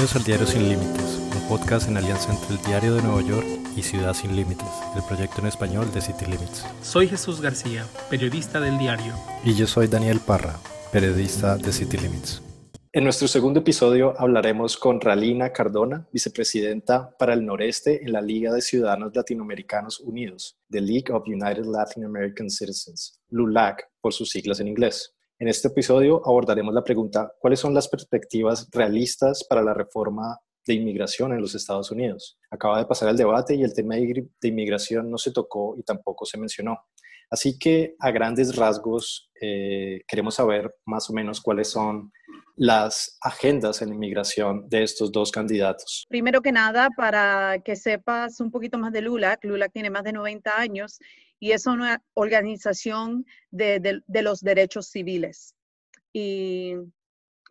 Bienvenidos 0.00 0.16
al 0.16 0.24
Diario 0.24 0.46
Sin 0.46 0.66
Límites, 0.70 1.20
un 1.36 1.46
podcast 1.46 1.86
en 1.86 1.98
alianza 1.98 2.32
entre 2.32 2.54
el 2.54 2.62
Diario 2.62 2.94
de 2.94 3.02
Nueva 3.02 3.20
York 3.20 3.46
y 3.76 3.82
Ciudad 3.82 4.14
Sin 4.14 4.34
Límites, 4.34 4.66
el 4.96 5.02
proyecto 5.02 5.42
en 5.42 5.48
español 5.48 5.92
de 5.92 6.00
City 6.00 6.24
Limits. 6.24 6.64
Soy 6.80 7.06
Jesús 7.06 7.42
García, 7.42 7.84
periodista 8.08 8.60
del 8.60 8.78
diario. 8.78 9.12
Y 9.44 9.54
yo 9.54 9.66
soy 9.66 9.88
Daniel 9.88 10.18
Parra, 10.26 10.58
periodista 10.90 11.58
de 11.58 11.70
City 11.70 11.98
Limits. 11.98 12.40
En 12.94 13.04
nuestro 13.04 13.28
segundo 13.28 13.60
episodio 13.60 14.14
hablaremos 14.18 14.78
con 14.78 15.02
Ralina 15.02 15.52
Cardona, 15.52 16.08
vicepresidenta 16.10 17.14
para 17.18 17.34
el 17.34 17.44
noreste 17.44 18.02
en 18.02 18.14
la 18.14 18.22
Liga 18.22 18.54
de 18.54 18.62
Ciudadanos 18.62 19.14
Latinoamericanos 19.14 20.00
Unidos, 20.00 20.56
The 20.70 20.80
League 20.80 21.12
of 21.12 21.28
United 21.28 21.66
Latin 21.66 22.06
American 22.06 22.48
Citizens, 22.48 23.20
LULAC 23.28 23.86
por 24.00 24.14
sus 24.14 24.30
siglas 24.30 24.60
en 24.60 24.68
inglés. 24.68 25.14
En 25.40 25.48
este 25.48 25.68
episodio 25.68 26.20
abordaremos 26.26 26.74
la 26.74 26.84
pregunta, 26.84 27.32
¿cuáles 27.38 27.60
son 27.60 27.72
las 27.72 27.88
perspectivas 27.88 28.68
realistas 28.72 29.42
para 29.48 29.62
la 29.62 29.72
reforma 29.72 30.38
de 30.66 30.74
inmigración 30.74 31.32
en 31.32 31.40
los 31.40 31.54
Estados 31.54 31.90
Unidos? 31.90 32.38
Acaba 32.50 32.76
de 32.76 32.84
pasar 32.84 33.08
el 33.08 33.16
debate 33.16 33.54
y 33.54 33.62
el 33.62 33.72
tema 33.72 33.94
de 33.94 34.28
inmigración 34.42 35.10
no 35.10 35.16
se 35.16 35.32
tocó 35.32 35.76
y 35.78 35.82
tampoco 35.82 36.26
se 36.26 36.36
mencionó. 36.36 36.80
Así 37.30 37.58
que 37.58 37.94
a 38.00 38.10
grandes 38.10 38.54
rasgos 38.54 39.30
eh, 39.40 40.02
queremos 40.06 40.34
saber 40.34 40.74
más 40.84 41.08
o 41.08 41.14
menos 41.14 41.40
cuáles 41.40 41.68
son 41.68 42.12
las 42.56 43.16
agendas 43.22 43.80
en 43.80 43.94
inmigración 43.94 44.68
de 44.68 44.82
estos 44.82 45.10
dos 45.10 45.32
candidatos. 45.32 46.04
Primero 46.10 46.42
que 46.42 46.52
nada, 46.52 46.90
para 46.94 47.62
que 47.64 47.76
sepas 47.76 48.40
un 48.40 48.50
poquito 48.50 48.76
más 48.76 48.92
de 48.92 49.00
LULAC, 49.00 49.42
LULAC 49.44 49.72
tiene 49.72 49.88
más 49.88 50.04
de 50.04 50.12
90 50.12 50.60
años 50.60 50.98
y 51.40 51.52
es 51.52 51.66
una 51.66 52.02
organización 52.14 53.26
de, 53.50 54.02
los 54.06 54.40
derechos 54.42 54.88
civiles. 54.88 55.56
Y 56.12 56.74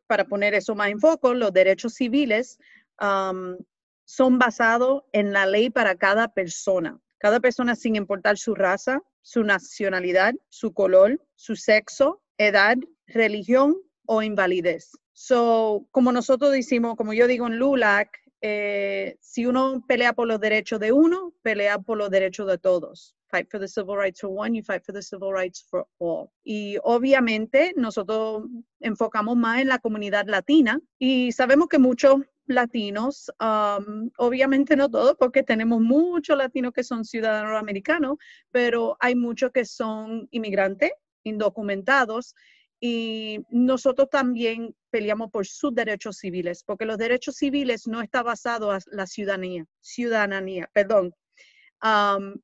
para 0.07 0.25
poner 0.25 0.53
eso 0.53 0.75
más 0.75 0.89
en 0.89 0.99
foco, 0.99 1.33
los 1.33 1.51
derechos 1.51 1.95
civiles 1.95 2.59
son 2.99 4.39
basados 4.39 5.03
en 5.11 5.33
la 5.33 5.47
ley 5.47 5.69
para 5.71 5.95
cada 5.95 6.29
persona. 6.29 6.99
Cada 7.17 7.39
persona 7.39 7.75
sin 7.75 7.95
importar 7.95 8.37
su 8.37 8.55
raza, 8.55 9.01
su 9.21 9.43
nacionalidad, 9.43 10.33
su 10.49 10.71
color, 10.71 11.21
su 11.35 11.55
sexo, 11.55 12.21
edad, 12.37 12.77
religión 13.07 13.75
o 14.05 14.21
invalidez. 14.21 14.91
So, 15.13 15.85
como 15.91 16.11
nosotros 16.11 16.51
decimos, 16.51 16.95
como 16.95 17.13
yo 17.13 17.27
digo 17.27 17.47
en 17.47 17.57
LULAC, 17.57 18.09
eh, 18.41 19.17
si 19.19 19.45
uno 19.45 19.83
pelea 19.85 20.13
por 20.13 20.27
los 20.27 20.39
derechos 20.39 20.79
de 20.79 20.93
uno, 20.93 21.33
pelea 21.41 21.79
por 21.79 21.97
los 21.97 22.09
derechos 22.09 22.47
de 22.47 22.57
todos. 22.57 23.15
Fight 23.31 23.47
for 23.49 23.59
the 23.59 23.67
civil 23.67 23.95
rights 23.95 24.21
for 24.21 24.29
one, 24.29 24.55
you 24.55 24.63
fight 24.63 24.83
for 24.83 24.91
the 24.91 25.01
civil 25.01 25.31
rights 25.31 25.61
for 25.69 25.85
all. 25.99 26.31
Y 26.43 26.77
obviamente 26.83 27.73
nosotros 27.75 28.43
enfocamos 28.79 29.37
más 29.37 29.61
en 29.61 29.67
la 29.67 29.79
comunidad 29.79 30.27
latina 30.27 30.79
y 30.97 31.31
sabemos 31.31 31.67
que 31.67 31.77
muchos 31.77 32.21
latinos, 32.47 33.31
um, 33.39 34.09
obviamente 34.17 34.75
no 34.75 34.89
todos, 34.89 35.15
porque 35.17 35.43
tenemos 35.43 35.79
muchos 35.79 36.37
latinos 36.37 36.73
que 36.73 36.83
son 36.83 37.05
ciudadanos 37.05 37.59
americanos, 37.59 38.17
pero 38.51 38.97
hay 38.99 39.15
muchos 39.15 39.51
que 39.51 39.65
son 39.65 40.27
inmigrantes, 40.31 40.91
indocumentados, 41.23 42.33
y 42.81 43.45
nosotros 43.49 44.09
también 44.09 44.73
peleamos 44.89 45.29
por 45.31 45.45
sus 45.45 45.73
derechos 45.75 46.17
civiles, 46.17 46.63
porque 46.63 46.85
los 46.85 46.97
derechos 46.97 47.35
civiles 47.35 47.87
no 47.87 48.01
está 48.01 48.23
basado 48.23 48.73
en 48.73 48.79
la 48.91 49.05
ciudadanía, 49.05 49.65
ciudadanía, 49.81 50.69
perdón, 50.73 51.13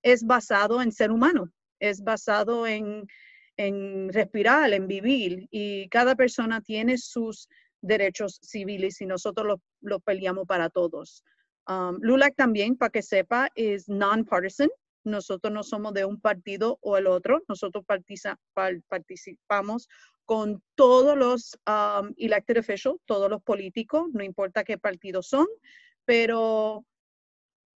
es 0.01 0.25
basado 0.25 0.81
en 0.81 0.91
ser 0.91 1.11
humano, 1.11 1.51
es 1.79 2.03
basado 2.03 2.67
en, 2.67 3.07
en 3.57 4.11
respirar, 4.11 4.73
en 4.73 4.87
vivir, 4.87 5.47
y 5.51 5.87
cada 5.89 6.15
persona 6.15 6.61
tiene 6.61 6.97
sus 6.97 7.47
derechos 7.81 8.39
civiles 8.41 8.99
y 9.01 9.05
nosotros 9.05 9.59
los 9.81 10.01
peleamos 10.03 10.47
para 10.47 10.69
todos. 10.69 11.23
LULAC 11.67 12.35
también, 12.35 12.77
para 12.77 12.91
que 12.91 13.01
sepa, 13.01 13.49
es 13.55 13.89
non-partisan. 13.89 14.69
Nosotros 15.03 15.53
no 15.53 15.63
somos 15.63 15.93
de 15.93 16.05
un 16.05 16.19
partido 16.19 16.79
o 16.81 16.97
el 16.97 17.05
otro. 17.05 17.43
Nosotros 17.47 17.85
participamos 17.85 19.87
con 20.25 20.63
todos 20.73 21.15
los 21.15 21.59
elected 22.17 22.59
officials, 22.59 22.99
todos 23.05 23.29
los 23.29 23.43
políticos, 23.43 24.07
no 24.13 24.23
importa 24.23 24.63
qué 24.63 24.79
partido 24.79 25.21
son, 25.21 25.45
pero 26.05 26.85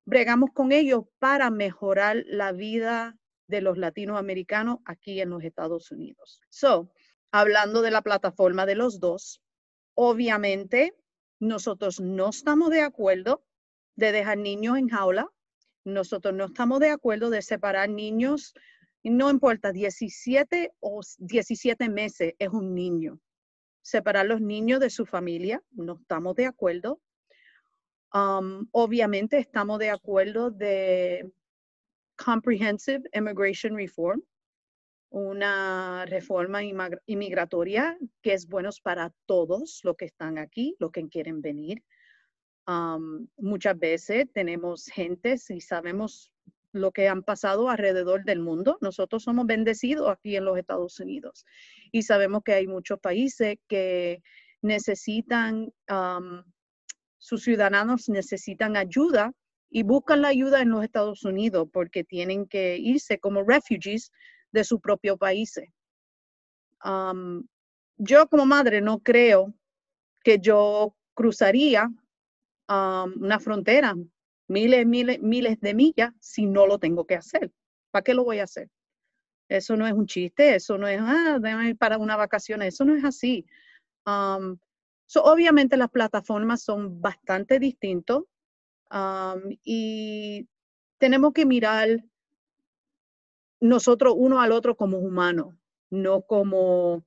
bregamos 0.10 0.50
con 0.54 0.72
ellos 0.72 1.04
para 1.20 1.50
mejorar 1.50 2.24
la 2.28 2.52
vida 2.52 3.18
de 3.48 3.62
los 3.62 3.78
latinoamericanos 3.78 4.80
aquí 4.86 5.22
en 5.22 5.30
los 5.30 5.44
Estados 5.44 5.92
Unidos. 5.92 6.42
So, 6.50 6.92
hablando 7.32 7.82
de 7.82 7.92
la 7.92 8.02
plataforma 8.02 8.66
de 8.66 8.76
los 8.76 9.00
dos, 9.00 9.42
obviamente 9.96 10.96
nosotros 11.40 12.00
no 12.00 12.30
estamos 12.30 12.70
de 12.70 12.82
acuerdo 12.82 13.44
de 13.96 14.12
dejar 14.12 14.38
niños 14.38 14.78
en 14.78 14.90
jaula, 14.90 15.30
nosotros 15.84 16.34
no 16.34 16.46
estamos 16.46 16.80
de 16.80 16.90
acuerdo 16.90 17.30
de 17.30 17.42
separar 17.42 17.90
niños 17.90 18.54
no 19.04 19.30
importa, 19.30 19.72
17 19.72 20.74
o 20.80 21.02
17 21.18 21.90
meses 21.90 22.34
es 22.38 22.50
un 22.50 22.76
niño. 22.76 23.20
Separar 23.82 24.26
los 24.26 24.42
niños 24.42 24.80
de 24.82 24.90
su 24.90 25.06
familia, 25.06 25.64
no 25.72 25.98
estamos 26.02 26.36
de 26.36 26.48
acuerdo. 26.48 27.00
Um, 28.14 28.68
obviamente 28.72 29.38
estamos 29.38 29.80
de 29.80 29.90
acuerdo 29.90 30.50
de 30.50 31.32
Comprehensive 32.18 33.04
Immigration 33.14 33.76
Reform, 33.76 34.24
una 35.12 36.06
reforma 36.06 36.62
inmigratoria 37.06 37.98
que 38.22 38.34
es 38.34 38.48
buena 38.48 38.70
para 38.84 39.14
todos 39.26 39.82
los 39.84 39.96
que 39.96 40.06
están 40.06 40.38
aquí, 40.38 40.76
los 40.80 40.92
que 40.92 41.08
quieren 41.08 41.42
venir. 41.42 41.84
Um, 42.68 43.28
muchas 43.38 43.78
veces 43.78 44.28
tenemos 44.34 44.86
gente, 44.86 45.38
si 45.38 45.62
sabemos 45.62 46.32
lo 46.72 46.92
que 46.92 47.08
han 47.08 47.24
pasado 47.24 47.70
alrededor 47.70 48.24
del 48.26 48.40
mundo. 48.40 48.78
Nosotros 48.82 49.24
somos 49.24 49.46
bendecidos 49.46 50.10
aquí 50.10 50.36
en 50.36 50.46
los 50.46 50.58
Estados 50.58 51.00
Unidos 51.00 51.46
y 51.92 52.04
sabemos 52.04 52.44
que 52.44 52.54
hay 52.54 52.68
muchos 52.68 53.00
países 53.00 53.58
que 53.68 54.22
necesitan, 54.62 55.74
sus 57.20 57.44
ciudadanos 57.44 58.10
necesitan 58.10 58.76
ayuda 58.76 59.34
y 59.70 59.84
buscan 59.84 60.22
la 60.22 60.30
ayuda 60.30 60.62
en 60.62 60.70
los 60.70 60.84
Estados 60.84 61.24
Unidos 61.26 61.68
porque 61.72 62.04
tienen 62.04 62.48
que 62.48 62.78
irse 62.78 63.20
como 63.20 63.44
refugees 63.44 64.12
de 64.52 64.64
su 64.64 64.80
propio 64.80 65.18
país. 65.18 65.60
yo 67.98 68.28
como 68.30 68.46
madre 68.46 68.82
no 68.82 69.00
creo 69.00 69.54
que 70.24 70.40
yo 70.40 70.96
cruzaría 71.14 71.90
una 72.68 73.40
frontera 73.40 73.96
miles, 74.48 74.86
miles, 74.86 75.20
miles 75.22 75.60
de 75.60 75.74
millas 75.74 76.14
si 76.20 76.46
no 76.46 76.66
lo 76.66 76.80
tengo 76.80 77.06
que 77.06 77.16
hacer. 77.16 77.52
¿Para 77.92 78.04
qué 78.04 78.14
lo 78.14 78.24
voy 78.24 78.40
a 78.40 78.44
hacer? 78.44 78.70
Eso 79.48 79.76
no 79.76 79.88
es 79.88 79.94
un 79.94 80.06
chiste, 80.06 80.56
eso 80.56 80.78
no 80.78 80.88
es, 80.88 81.00
ah, 81.02 81.40
para 81.80 81.98
una 81.98 82.16
vacación, 82.16 82.62
eso 82.62 82.86
no 82.86 82.96
es 82.96 83.04
así. 83.04 83.46
Um, 84.06 84.58
obviamente 85.18 85.78
las 85.78 85.90
plataformas 85.90 86.62
son 86.62 87.02
bastante 87.02 87.60
distintas 87.60 88.20
um, 88.92 89.42
y 89.64 90.48
tenemos 90.98 91.34
que 91.34 91.46
mirar 91.46 92.04
nosotros 93.60 94.14
uno 94.16 94.42
al 94.42 94.52
otro 94.52 94.76
como 94.76 95.00
humanos, 95.00 95.56
no 95.90 96.22
como, 96.22 97.04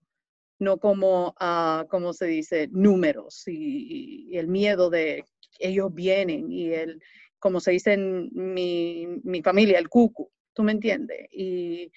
no 0.59 0.79
como, 0.79 1.35
uh, 1.41 1.87
¿cómo 1.89 2.13
se 2.13 2.27
dice?, 2.27 2.69
números 2.73 3.47
y, 3.47 4.37
el 4.37 4.49
miedo 4.49 4.91
de 4.91 5.25
ellos 5.59 5.95
vienen 5.95 6.51
y 6.51 6.73
el, 6.73 7.01
como 7.39 7.61
se 7.61 7.73
dice 7.73 7.93
en 7.95 8.31
mi, 8.33 9.07
mi 9.23 9.43
familia, 9.43 9.79
el 9.79 9.89
cucu, 9.89 10.31
¿tú 10.53 10.63
me 10.63 10.73
entiendes? 10.73 11.29
Y 11.31 11.93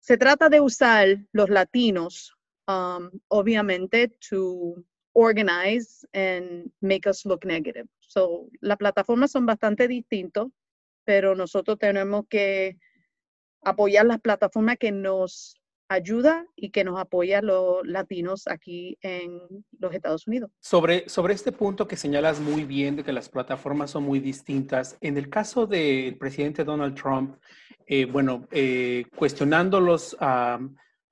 se 0.00 0.16
trata 0.16 0.48
de 0.48 0.60
usar 0.60 1.18
los 1.32 1.48
latinos, 1.48 2.36
um, 2.66 3.10
obviamente, 3.28 4.08
to 4.28 4.84
organize 5.14 6.04
and 6.12 6.70
make 6.80 7.08
us 7.08 7.24
look 7.24 7.44
negative. 7.44 7.86
So, 8.00 8.48
las 8.60 8.76
plataformas 8.76 9.30
son 9.30 9.46
bastante 9.46 9.88
distintas, 9.88 10.46
pero 11.04 11.34
nosotros 11.34 11.78
tenemos 11.78 12.26
que 12.28 12.76
apoyar 13.62 14.06
las 14.06 14.20
plataformas 14.20 14.76
que 14.78 14.92
nos 14.92 15.54
ayuda 15.88 16.46
y 16.56 16.70
que 16.70 16.84
nos 16.84 16.98
apoya 16.98 17.42
los 17.42 17.86
latinos 17.86 18.46
aquí 18.46 18.98
en 19.02 19.40
los 19.78 19.94
Estados 19.94 20.26
Unidos. 20.26 20.50
Sobre, 20.60 21.08
sobre 21.08 21.34
este 21.34 21.52
punto 21.52 21.86
que 21.86 21.96
señalas 21.96 22.40
muy 22.40 22.64
bien 22.64 22.96
de 22.96 23.04
que 23.04 23.12
las 23.12 23.28
plataformas 23.28 23.90
son 23.90 24.04
muy 24.04 24.18
distintas, 24.18 24.96
en 25.00 25.16
el 25.16 25.28
caso 25.28 25.66
del 25.66 26.16
presidente 26.16 26.64
Donald 26.64 26.94
Trump, 26.94 27.36
eh, 27.86 28.06
bueno, 28.06 28.48
eh, 28.50 29.04
cuestionando 29.14 29.80
los, 29.80 30.16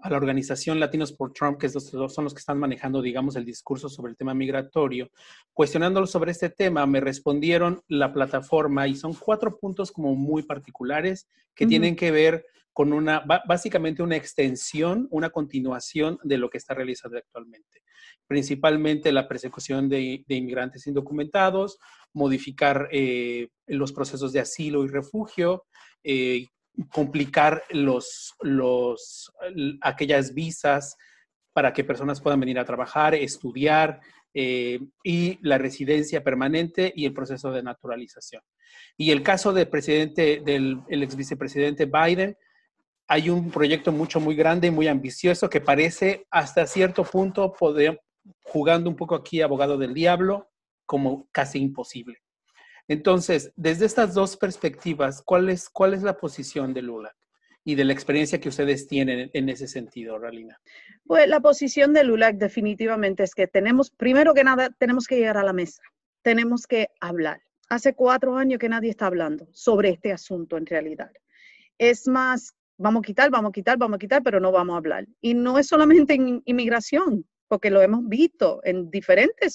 a 0.03 0.11
la 0.11 0.17
organización 0.17 0.81
Latinos 0.81 1.13
por 1.13 1.33
Trump, 1.33 1.59
que 1.59 1.69
son 1.69 2.25
los 2.25 2.35
que 2.35 2.41
están 2.41 2.59
manejando, 2.59 3.01
digamos, 3.01 3.37
el 3.37 3.45
discurso 3.45 3.89
sobre 3.89 4.11
el 4.11 4.17
tema 4.17 4.35
migratorio, 4.35 5.11
cuestionándolo 5.53 6.07
sobre 6.07 6.33
este 6.33 6.51
tema, 6.51 6.85
me 6.87 7.01
respondieron 7.01 7.83
la 7.87 8.13
plataforma 8.13 8.89
y 8.89 8.97
son 8.97 9.15
cuatro 9.15 9.57
puntos 9.59 9.93
como 9.93 10.15
muy 10.17 10.43
particulares 10.43 11.29
que 11.55 11.67
tienen 11.67 11.95
que 11.95 12.11
ver 12.11 12.45
con 12.73 12.93
una, 12.93 13.23
básicamente 13.47 14.03
una 14.03 14.17
extensión, 14.17 15.07
una 15.11 15.31
continuación 15.31 16.19
de 16.25 16.39
lo 16.39 16.51
que 16.51 16.59
está 16.59 16.75
realizado 16.75 17.17
actualmente. 17.17 17.83
Principalmente 18.27 19.13
la 19.13 19.29
persecución 19.29 19.89
de, 19.89 20.25
inmigrantes 20.27 20.87
indocumentados, 20.87 21.79
modificar 22.13 22.89
eh, 22.91 23.49
los 23.67 23.93
procesos 23.93 24.33
de 24.33 24.41
asilo 24.41 24.85
y 24.85 24.89
refugio, 24.89 25.65
eh, 26.03 26.47
complicar 26.91 27.63
los, 27.71 28.35
los, 28.41 29.33
aquellas 29.81 30.35
visas 30.35 30.97
para 31.53 31.73
que 31.73 31.85
personas 31.85 32.21
puedan 32.21 32.41
venir 32.41 32.59
a 32.59 32.65
trabajar, 32.65 33.15
estudiar 33.15 34.01
eh, 34.35 34.81
y 35.05 35.39
la 35.43 35.59
residencia 35.59 36.25
permanente 36.25 36.93
y 36.97 37.05
el 37.05 37.13
proceso 37.13 37.53
de 37.53 37.63
naturalización. 37.63 38.43
Y 38.97 39.11
el 39.11 39.23
caso 39.23 39.53
del 39.53 39.69
presidente, 39.69 40.41
del 40.45 40.83
ex 40.89 41.17
vicepresidente 41.17 41.87
Biden, 41.87 42.37
hay 43.07 43.29
un 43.29 43.51
proyecto 43.51 43.93
mucho, 43.93 44.21
muy 44.21 44.35
grande, 44.35 44.71
muy 44.71 44.89
ambicioso 44.89 45.51
que 45.51 45.61
parece 45.61 46.27
hasta 46.31 46.67
cierto 46.67 47.05
punto, 47.05 47.53
poder, 47.53 48.01
jugando 48.43 48.89
un 48.89 48.97
poco 48.97 49.15
aquí 49.15 49.43
abogado 49.43 49.77
del 49.77 49.93
diablo, 49.93 50.51
como 50.87 51.29
casi 51.31 51.59
imposible. 51.59 52.23
Entonces, 52.89 53.53
desde 53.57 53.87
estas 53.87 54.15
dos 54.15 54.37
perspectivas, 54.37 55.23
¿cuál 55.23 55.49
es, 55.49 55.69
cuál 55.69 55.95
es 55.95 56.03
la 56.03 56.17
posición 56.17 56.75
de 56.75 56.83
Lula 56.83 57.15
y 57.65 57.75
de 57.77 57.85
la 57.85 57.93
experiencia 57.93 58.41
que 58.41 58.49
ustedes 58.49 58.89
tienen 58.89 59.31
en 59.33 59.49
ese 59.49 59.69
sentido, 59.69 60.19
Ralina? 60.19 60.61
Pues 61.07 61.29
la 61.29 61.41
posición 61.41 61.93
de 61.93 62.05
Lula 62.05 62.33
definitivamente 62.33 63.23
es 63.23 63.35
que 63.35 63.47
tenemos, 63.47 63.91
primero 63.91 64.35
que 64.35 64.45
nada, 64.45 64.71
tenemos 64.79 65.07
que 65.07 65.17
llegar 65.17 65.37
a 65.37 65.45
la 65.45 65.53
mesa, 65.53 65.83
tenemos 66.23 66.67
que 66.67 66.89
hablar. 67.01 67.43
Hace 67.69 67.95
cuatro 67.95 68.37
años 68.37 68.59
que 68.59 68.69
nadie 68.69 68.91
está 68.91 69.07
hablando 69.07 69.49
sobre 69.53 69.91
este 69.91 70.13
asunto 70.13 70.57
en 70.57 70.67
realidad. 70.67 71.11
Es 71.79 72.07
más, 72.09 72.55
vamos 72.77 73.01
a 73.01 73.07
quitar, 73.07 73.31
vamos 73.31 73.51
a 73.51 73.53
quitar, 73.53 73.79
vamos 73.79 73.97
a 73.97 73.99
quitar, 73.99 74.23
pero 74.23 74.41
no 74.41 74.53
vamos 74.53 74.75
a 74.75 74.79
hablar. 74.79 75.07
Y 75.21 75.35
no 75.35 75.59
es 75.59 75.69
solamente 75.69 76.15
en 76.15 76.43
inmigración, 76.45 77.25
porque 77.49 77.71
lo 77.71 77.81
hemos 77.81 78.07
visto 78.09 78.61
en 78.65 78.91
diferentes 78.91 79.55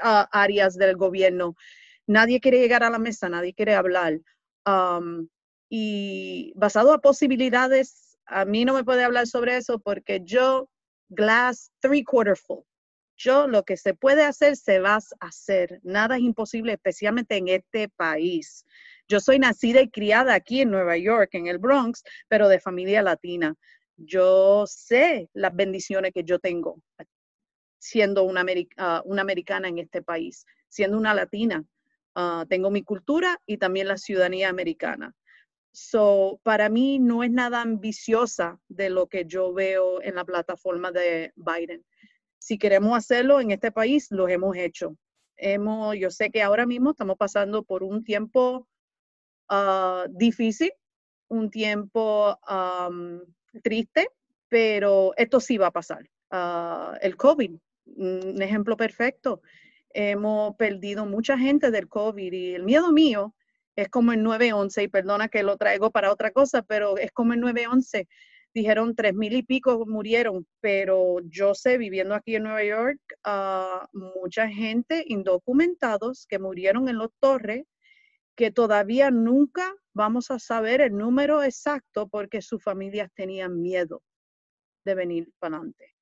áreas 0.00 0.76
del 0.76 0.96
gobierno 0.96 1.54
nadie 2.12 2.40
quiere 2.40 2.58
llegar 2.60 2.84
a 2.84 2.90
la 2.90 2.98
mesa, 2.98 3.28
nadie 3.28 3.54
quiere 3.54 3.74
hablar. 3.74 4.20
y 5.68 6.52
basado 6.54 6.92
a 6.92 7.00
posibilidades, 7.00 8.18
a 8.26 8.44
mí 8.44 8.64
no 8.64 8.74
me 8.74 8.84
puede 8.84 9.04
hablar 9.04 9.26
sobre 9.26 9.56
eso 9.56 9.78
porque 9.80 10.20
yo, 10.22 10.68
glass 11.08 11.70
three 11.80 12.04
quarter 12.04 12.36
full. 12.36 12.64
Yo 13.16 13.46
lo 13.46 13.62
que 13.64 13.76
se 13.76 13.94
puede 13.94 14.24
hacer, 14.24 14.56
se 14.56 14.80
va 14.80 14.96
a 14.96 15.26
hacer. 15.26 15.80
Nada 15.82 16.16
es 16.16 16.22
imposible, 16.22 16.72
especialmente 16.74 17.36
en 17.36 17.48
este 17.48 17.88
país. 17.88 18.64
Yo 19.08 19.20
soy 19.20 19.38
nacida 19.38 19.80
y 19.82 19.90
criada 19.90 20.34
aquí 20.34 20.62
en 20.62 20.70
Nueva 20.70 20.96
York, 20.96 21.30
en 21.32 21.46
el 21.46 21.58
Bronx, 21.58 22.02
pero 22.28 22.48
de 22.48 22.60
familia 22.60 23.02
latina. 23.02 23.54
Yo 23.96 24.64
sé 24.66 25.28
las 25.34 25.54
bendiciones 25.54 26.12
que 26.12 26.24
yo 26.24 26.38
tengo 26.38 26.82
siendo 27.82 28.22
una, 28.22 28.44
ah, 28.76 29.02
una 29.04 29.22
americana 29.22 29.66
en 29.66 29.78
este 29.78 30.02
país, 30.02 30.46
siendo 30.68 30.96
una 30.96 31.14
latina. 31.14 31.64
Ah, 32.14 32.44
tengo 32.48 32.70
mi 32.70 32.82
cultura 32.82 33.40
y 33.46 33.56
también 33.56 33.88
la 33.88 33.96
ciudadanía 33.96 34.48
americana. 34.48 35.14
So, 35.72 36.38
para 36.42 36.68
mí 36.68 36.98
no 36.98 37.22
es 37.22 37.30
nada 37.30 37.62
ambiciosa 37.62 38.60
de 38.68 38.90
lo 38.90 39.06
que 39.06 39.24
yo 39.24 39.54
veo 39.54 40.02
en 40.02 40.16
la 40.16 40.24
plataforma 40.24 40.92
de 40.92 41.32
Biden. 41.36 41.84
Si 42.38 42.58
queremos 42.58 42.96
hacerlo 42.96 43.40
en 43.40 43.52
este 43.52 43.72
país, 43.72 44.10
lo 44.10 44.28
hemos 44.28 44.56
hecho. 44.56 44.96
Hemos, 45.36 45.96
yo 45.96 46.10
sé 46.10 46.30
que 46.30 46.42
ahora 46.42 46.66
mismo 46.66 46.90
estamos 46.90 47.16
pasando 47.16 47.62
por 47.62 47.82
un 47.82 48.04
tiempo 48.04 48.68
ah, 49.48 50.04
difícil, 50.10 50.72
un 51.28 51.50
tiempo 51.50 52.38
triste, 53.62 54.08
pero 54.48 55.14
esto 55.16 55.40
sí 55.40 55.56
va 55.56 55.68
a 55.68 55.72
pasar. 55.72 56.06
Ah, 56.30 56.98
el 57.00 57.16
COVID, 57.16 57.52
un 57.96 58.42
ejemplo 58.42 58.76
perfecto 58.76 59.40
hemos 59.94 60.56
perdido 60.56 61.06
mucha 61.06 61.38
gente 61.38 61.70
del 61.70 61.88
COVID 61.88 62.32
y 62.32 62.54
el 62.54 62.64
miedo 62.64 62.92
mío 62.92 63.34
es 63.76 63.88
como 63.88 64.12
el 64.12 64.22
911 64.22 64.82
y 64.82 64.88
perdona 64.88 65.28
que 65.28 65.42
lo 65.42 65.56
traigo 65.56 65.90
para 65.90 66.12
otra 66.12 66.30
cosa, 66.30 66.62
pero 66.62 66.98
es 66.98 67.10
como 67.12 67.32
el 67.32 67.40
911. 67.40 68.08
Dijeron 68.54 68.94
tres 68.94 69.14
mil 69.14 69.32
y 69.32 69.42
pico 69.42 69.86
murieron, 69.86 70.46
pero 70.60 71.20
yo 71.24 71.54
sé, 71.54 71.78
viviendo 71.78 72.14
aquí 72.14 72.36
en 72.36 72.42
Nueva 72.42 72.64
York, 72.64 73.00
uh, 73.26 73.86
mucha 73.98 74.46
gente 74.48 75.04
indocumentados 75.06 76.26
que 76.28 76.38
murieron 76.38 76.88
en 76.88 76.98
los 76.98 77.08
torres, 77.18 77.64
que 78.36 78.50
todavía 78.50 79.10
nunca 79.10 79.74
vamos 79.94 80.30
a 80.30 80.38
saber 80.38 80.82
el 80.82 80.96
número 80.96 81.42
exacto 81.42 82.08
porque 82.08 82.42
sus 82.42 82.62
familias 82.62 83.10
tenían 83.14 83.62
miedo 83.62 84.02
de 84.84 84.94
venir 84.94 85.30
para 85.38 85.56
adelante. 85.56 85.94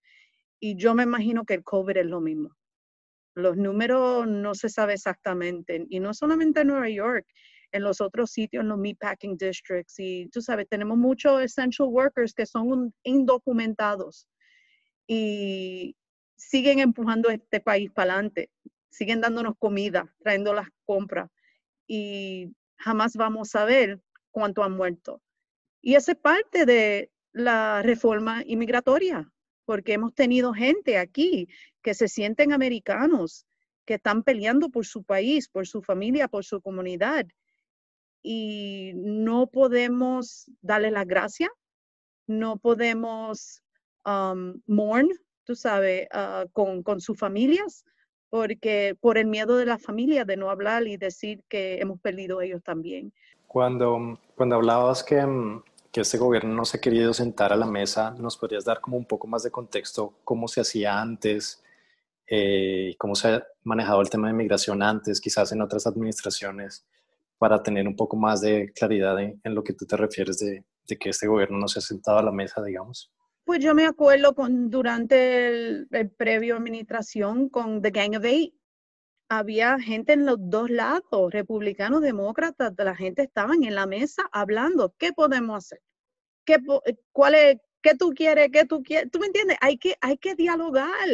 Y 0.58 0.76
yo 0.76 0.94
me 0.94 1.04
imagino 1.04 1.44
que 1.44 1.54
el 1.54 1.64
COVID 1.64 1.96
es 1.98 2.06
lo 2.06 2.20
mismo. 2.20 2.50
Los 3.40 3.56
números 3.56 4.26
no 4.28 4.54
se 4.54 4.68
sabe 4.68 4.94
exactamente, 4.94 5.86
y 5.88 6.00
no 6.00 6.14
solamente 6.14 6.60
en 6.60 6.68
Nueva 6.68 6.88
York, 6.88 7.26
en 7.72 7.82
los 7.82 8.00
otros 8.00 8.30
sitios, 8.30 8.62
en 8.62 8.68
los 8.68 8.78
meatpacking 8.78 9.36
districts, 9.36 9.98
y 9.98 10.28
tú 10.28 10.40
sabes, 10.42 10.68
tenemos 10.68 10.98
muchos 10.98 11.42
essential 11.42 11.88
workers 11.88 12.34
que 12.34 12.46
son 12.46 12.92
indocumentados 13.04 14.26
y 15.06 15.96
siguen 16.36 16.78
empujando 16.78 17.30
este 17.30 17.60
país 17.60 17.90
para 17.90 18.14
adelante, 18.14 18.50
siguen 18.90 19.20
dándonos 19.20 19.54
comida, 19.58 20.12
trayendo 20.20 20.52
las 20.54 20.68
compras, 20.84 21.30
y 21.86 22.52
jamás 22.78 23.16
vamos 23.16 23.54
a 23.54 23.64
ver 23.64 24.00
cuánto 24.30 24.62
han 24.62 24.76
muerto. 24.76 25.20
Y 25.82 25.94
esa 25.94 26.12
es 26.12 26.18
parte 26.18 26.66
de 26.66 27.10
la 27.32 27.82
reforma 27.82 28.42
inmigratoria, 28.46 29.30
porque 29.64 29.92
hemos 29.92 30.14
tenido 30.14 30.52
gente 30.52 30.98
aquí 30.98 31.48
que 31.82 31.94
se 31.94 32.08
sienten 32.08 32.52
americanos, 32.52 33.46
que 33.84 33.94
están 33.94 34.22
peleando 34.22 34.68
por 34.68 34.86
su 34.86 35.02
país, 35.02 35.48
por 35.48 35.66
su 35.66 35.82
familia, 35.82 36.28
por 36.28 36.44
su 36.44 36.60
comunidad. 36.60 37.26
Y 38.22 38.92
no 38.94 39.46
podemos 39.46 40.50
darle 40.60 40.90
la 40.90 41.04
gracia, 41.04 41.50
no 42.26 42.58
podemos 42.58 43.62
um, 44.04 44.60
mourn, 44.66 45.08
tú 45.44 45.56
sabes, 45.56 46.06
uh, 46.14 46.48
con, 46.52 46.82
con 46.82 47.00
sus 47.00 47.18
familias, 47.18 47.84
porque 48.28 48.96
por 49.00 49.18
el 49.18 49.26
miedo 49.26 49.56
de 49.56 49.66
la 49.66 49.78
familia 49.78 50.24
de 50.24 50.36
no 50.36 50.50
hablar 50.50 50.86
y 50.86 50.96
decir 50.96 51.42
que 51.48 51.80
hemos 51.80 52.00
perdido 52.00 52.40
ellos 52.40 52.62
también. 52.62 53.12
Cuando, 53.48 54.20
cuando 54.36 54.54
hablabas 54.54 55.02
que, 55.02 55.20
mm, 55.20 55.64
que 55.90 56.02
este 56.02 56.18
gobierno 56.18 56.54
no 56.54 56.64
se 56.64 56.76
ha 56.76 56.80
querido 56.80 57.12
sentar 57.12 57.52
a 57.52 57.56
la 57.56 57.66
mesa, 57.66 58.12
¿nos 58.12 58.36
podrías 58.36 58.64
dar 58.64 58.80
como 58.80 58.96
un 58.96 59.04
poco 59.04 59.26
más 59.26 59.42
de 59.42 59.50
contexto 59.50 60.14
cómo 60.22 60.46
se 60.46 60.60
hacía 60.60 61.00
antes, 61.00 61.62
eh, 62.30 62.94
cómo 62.96 63.16
se 63.16 63.28
ha 63.28 63.44
manejado 63.64 64.00
el 64.00 64.08
tema 64.08 64.28
de 64.28 64.34
migración 64.34 64.82
antes, 64.82 65.20
quizás 65.20 65.50
en 65.50 65.62
otras 65.62 65.86
administraciones, 65.86 66.86
para 67.38 67.60
tener 67.62 67.88
un 67.88 67.96
poco 67.96 68.16
más 68.16 68.40
de 68.40 68.72
claridad 68.72 69.18
en, 69.18 69.40
lo 69.44 69.64
que 69.64 69.72
tú 69.72 69.84
te 69.84 69.96
refieres 69.96 70.38
de, 70.38 70.64
que 70.98 71.10
este 71.10 71.26
gobierno 71.26 71.58
no 71.58 71.66
se 71.66 71.80
ha 71.80 71.82
sentado 71.82 72.18
a 72.18 72.22
la 72.22 72.30
mesa, 72.30 72.62
digamos? 72.62 73.12
Pues 73.44 73.58
yo 73.58 73.74
me 73.74 73.86
acuerdo 73.86 74.34
con, 74.34 74.70
durante 74.70 75.48
el, 75.48 75.88
el 75.90 76.10
previo 76.10 76.56
administración 76.56 77.48
con 77.48 77.82
The 77.82 77.90
Gang 77.90 78.16
of 78.16 78.24
Eight, 78.24 78.54
había 79.28 79.78
gente 79.78 80.12
en 80.12 80.26
los 80.26 80.38
dos 80.38 80.70
lados, 80.70 81.32
republicanos, 81.32 82.02
demócratas, 82.02 82.74
la 82.76 82.96
gente 82.96 83.22
estaban 83.22 83.64
en 83.64 83.74
la 83.74 83.86
mesa 83.86 84.28
hablando, 84.32 84.94
¿qué 84.98 85.12
podemos 85.12 85.56
hacer? 85.56 85.80
¿Qué, 86.44 86.58
eh, 86.84 86.96
cuál 87.12 87.34
es, 87.34 87.56
¿Qué 87.82 87.94
tú 87.94 88.10
quieres? 88.10 88.50
¿Qué 88.52 88.64
tú 88.64 88.82
quieres? 88.82 89.10
¿Tú 89.10 89.18
me 89.18 89.26
entiendes? 89.26 89.56
Hay 89.60 89.78
que, 89.78 89.96
hay 90.00 90.18
que 90.18 90.34
dialogar, 90.34 91.08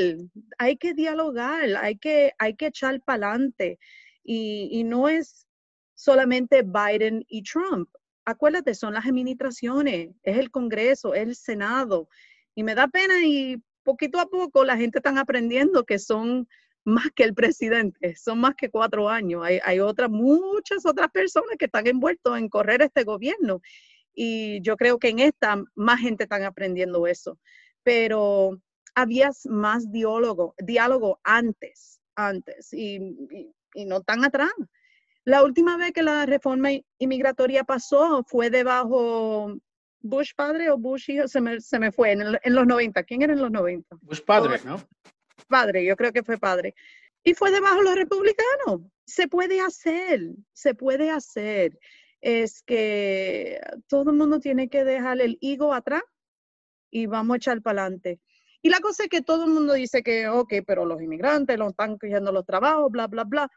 hay 0.59 0.77
que 0.77 0.95
dialogar, 0.95 1.77
hay 1.81 1.97
que, 1.97 2.33
hay 2.39 2.55
que 2.55 2.67
echar 2.67 3.01
para 3.03 3.31
adelante. 3.31 3.79
Y, 4.25 4.69
y 4.73 4.85
no 4.85 5.09
es 5.09 5.47
solamente 5.95 6.63
Biden 6.63 7.25
y 7.29 7.43
Trump. 7.43 7.89
Acuérdate, 8.25 8.75
son 8.75 8.95
las 8.95 9.07
administraciones, 9.07 10.11
es 10.25 10.39
el 10.39 10.51
Congreso, 10.51 11.15
es 11.15 11.23
el 11.23 11.37
Senado. 11.37 12.09
Y 12.55 12.65
me 12.65 12.75
da 12.75 12.89
pena 12.89 13.25
y 13.25 13.63
poquito 13.85 14.19
a 14.19 14.27
poco 14.27 14.65
la 14.65 14.77
gente 14.77 14.99
está 14.99 15.19
aprendiendo 15.19 15.85
que 15.85 15.99
son 15.99 16.49
más 16.85 17.11
que 17.15 17.25
el 17.25 17.35
presidente, 17.35 18.15
son 18.17 18.41
más 18.41 18.55
que 18.55 18.71
cuatro 18.71 19.09
años. 19.09 19.45
Hay, 19.45 19.81
otras, 19.81 20.09
muchas 20.09 20.87
otras 20.87 21.11
personas 21.11 21.57
que 21.59 21.65
están 21.65 21.87
envueltas 21.87 22.39
en 22.39 22.49
correr 22.49 22.83
este 22.83 23.05
gobierno. 23.05 23.61
Y 24.17 24.61
yo 24.63 24.77
creo 24.77 24.99
que 24.99 25.11
en 25.11 25.21
esta 25.21 25.63
más 25.77 26.01
gente 26.01 26.25
está 26.25 26.45
aprendiendo 26.45 27.07
eso. 27.07 27.39
Pero 27.85 28.61
había 28.97 29.31
más 29.45 29.93
diálogo, 29.93 30.55
diálogo 30.59 31.21
antes, 31.23 32.01
antes, 32.17 32.73
y, 32.73 32.99
y 33.75 33.85
no 33.85 34.01
tan 34.01 34.25
atrás. 34.25 34.51
La 35.25 35.45
última 35.45 35.77
vez 35.77 35.93
que 35.93 36.03
la 36.03 36.27
reforma 36.27 36.71
inmigratoria 36.99 37.63
pasó 37.63 38.25
fue 38.25 38.49
debajo 38.49 39.55
Bush 40.01 40.33
padre 40.35 40.71
o 40.71 40.79
Bush 40.79 41.11
hijo, 41.11 41.29
se 41.29 41.41
me, 41.41 41.61
se 41.61 41.79
me 41.79 41.93
fue 41.93 42.13
en, 42.13 42.23
en, 42.43 42.55
los 42.55 42.67
90. 42.67 43.03
¿Quién 43.05 43.23
era 43.23 43.33
en 43.33 43.43
los 43.43 43.51
90? 43.51 43.97
Bush 44.03 44.23
padre, 44.23 44.61
¿no? 44.65 44.81
Padre, 45.49 45.85
yo 45.85 45.97
creo 45.97 46.13
que 46.13 46.23
fue 46.23 46.39
padre. 46.39 46.75
Y 47.23 47.35
fue 47.35 47.51
debajo 47.51 47.79
de 47.79 47.85
los 47.85 47.95
republicanos. 47.97 48.83
Se 49.05 49.29
puede 49.29 49.61
hacer, 49.61 50.21
se 50.53 50.75
puede 50.75 51.11
hacer. 51.11 51.79
Es 52.29 52.65
que 52.65 53.61
todo 53.87 54.11
el 54.11 54.17
mundo 54.17 54.41
tiene 54.41 54.69
que 54.69 54.83
dejar 54.83 55.21
el 55.21 55.39
higo 55.41 55.73
atrás 55.73 56.03
y 56.91 57.07
vamos 57.07 57.35
a 57.35 57.37
echar 57.37 57.63
para 57.63 57.83
adelante. 57.83 58.21
Y 58.63 58.69
la 58.69 58.81
cosa 58.81 59.05
es 59.05 59.09
que 59.09 59.23
todo 59.23 59.45
el 59.45 59.51
mundo 59.53 59.75
dice 59.75 60.03
que, 60.03 60.27
ok, 60.27 60.55
pero 60.67 60.85
los 60.85 61.01
inmigrantes 61.01 61.57
los 61.57 61.69
están 61.69 61.99
cogiendo 61.99 62.33
los 62.33 62.45
trabajos, 62.45 62.91
bla, 62.91 63.07
bla, 63.07 63.23
bla. 63.23 63.49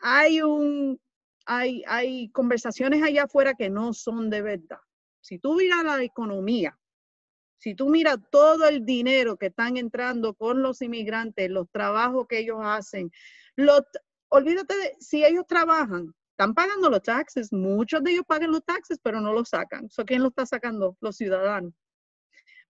Hay 0.00 0.40
un, 0.40 0.98
hay, 1.44 1.82
hay 1.86 2.30
conversaciones 2.30 3.02
allá 3.02 3.24
afuera 3.24 3.52
que 3.52 3.68
no 3.68 3.92
son 3.92 4.30
de 4.30 4.40
verdad. 4.40 4.78
Si 5.20 5.38
tú 5.38 5.56
miras 5.56 5.84
la 5.84 6.02
economía, 6.02 6.78
si 7.58 7.74
tú 7.74 7.90
miras 7.90 8.16
todo 8.30 8.66
el 8.66 8.86
dinero 8.86 9.36
que 9.36 9.48
están 9.48 9.76
entrando 9.76 10.32
con 10.32 10.62
los 10.62 10.80
inmigrantes, 10.80 11.50
los 11.50 11.70
trabajos 11.70 12.26
que 12.26 12.38
ellos 12.38 12.60
hacen, 12.62 13.12
olvídate 14.30 14.78
de 14.78 14.96
si 14.98 15.26
ellos 15.26 15.44
trabajan, 15.46 16.14
están 16.34 16.52
pagando 16.52 16.90
los 16.90 17.02
taxes, 17.02 17.52
muchos 17.52 18.02
de 18.02 18.10
ellos 18.10 18.24
pagan 18.26 18.50
los 18.50 18.64
taxes, 18.64 18.98
pero 19.00 19.20
no 19.20 19.32
los 19.32 19.50
sacan. 19.50 19.88
¿So 19.88 20.04
quién 20.04 20.20
lo 20.20 20.28
está 20.28 20.44
sacando? 20.44 20.96
Los 21.00 21.16
ciudadanos. 21.16 21.72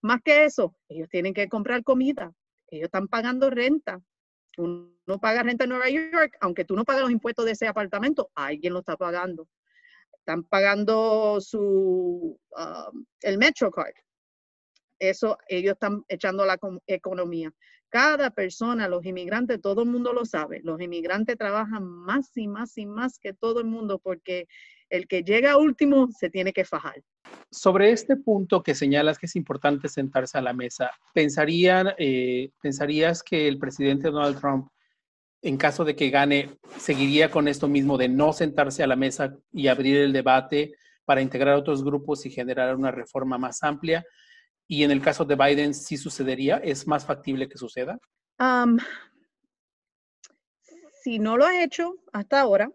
Más 0.02 0.20
que 0.22 0.44
eso, 0.44 0.76
ellos 0.86 1.08
tienen 1.08 1.32
que 1.32 1.48
comprar 1.48 1.82
comida, 1.82 2.30
ellos 2.68 2.86
están 2.86 3.08
pagando 3.08 3.48
renta. 3.48 4.02
Uno 4.58 5.18
paga 5.18 5.42
renta 5.42 5.64
en 5.64 5.70
Nueva 5.70 5.88
York, 5.88 6.36
aunque 6.40 6.66
tú 6.66 6.76
no 6.76 6.84
pagas 6.84 7.02
los 7.02 7.10
impuestos 7.10 7.46
de 7.46 7.52
ese 7.52 7.66
apartamento, 7.66 8.30
alguien 8.34 8.74
lo 8.74 8.80
está 8.80 8.98
pagando. 8.98 9.48
Están 10.12 10.44
pagando 10.44 11.40
su, 11.40 12.38
um, 12.50 13.04
el 13.22 13.38
MetroCard. 13.38 13.94
Eso 14.98 15.38
ellos 15.48 15.72
están 15.72 16.04
echando 16.08 16.44
la 16.44 16.58
economía. 16.86 17.50
Cada 17.94 18.30
persona, 18.30 18.88
los 18.88 19.06
inmigrantes, 19.06 19.60
todo 19.60 19.82
el 19.82 19.88
mundo 19.88 20.12
lo 20.12 20.24
sabe. 20.24 20.60
Los 20.64 20.80
inmigrantes 20.80 21.38
trabajan 21.38 21.84
más 21.84 22.36
y 22.36 22.48
más 22.48 22.76
y 22.76 22.86
más 22.86 23.20
que 23.20 23.32
todo 23.32 23.60
el 23.60 23.66
mundo 23.66 24.00
porque 24.00 24.48
el 24.90 25.06
que 25.06 25.22
llega 25.22 25.58
último 25.58 26.08
se 26.10 26.28
tiene 26.28 26.52
que 26.52 26.64
fajar. 26.64 27.00
Sobre 27.52 27.92
este 27.92 28.16
punto 28.16 28.64
que 28.64 28.74
señalas 28.74 29.16
que 29.16 29.26
es 29.26 29.36
importante 29.36 29.88
sentarse 29.88 30.36
a 30.36 30.42
la 30.42 30.52
mesa, 30.52 30.90
¿pensarían, 31.12 31.94
eh, 31.96 32.50
¿pensarías 32.60 33.22
que 33.22 33.46
el 33.46 33.60
presidente 33.60 34.10
Donald 34.10 34.40
Trump, 34.40 34.66
en 35.40 35.56
caso 35.56 35.84
de 35.84 35.94
que 35.94 36.10
gane, 36.10 36.50
seguiría 36.76 37.30
con 37.30 37.46
esto 37.46 37.68
mismo 37.68 37.96
de 37.96 38.08
no 38.08 38.32
sentarse 38.32 38.82
a 38.82 38.88
la 38.88 38.96
mesa 38.96 39.36
y 39.52 39.68
abrir 39.68 39.98
el 39.98 40.12
debate 40.12 40.72
para 41.04 41.22
integrar 41.22 41.54
otros 41.54 41.84
grupos 41.84 42.26
y 42.26 42.30
generar 42.30 42.74
una 42.74 42.90
reforma 42.90 43.38
más 43.38 43.62
amplia? 43.62 44.04
Y 44.66 44.82
en 44.82 44.90
el 44.90 45.02
caso 45.02 45.24
de 45.24 45.36
Biden, 45.36 45.74
¿sí 45.74 45.96
sucedería? 45.96 46.56
¿Es 46.56 46.86
más 46.86 47.04
factible 47.04 47.48
que 47.48 47.58
suceda? 47.58 47.98
si 51.02 51.18
no 51.18 51.36
lo 51.36 51.44
ha 51.44 51.62
hecho 51.62 51.96
hasta 52.12 52.40
ahora, 52.40 52.72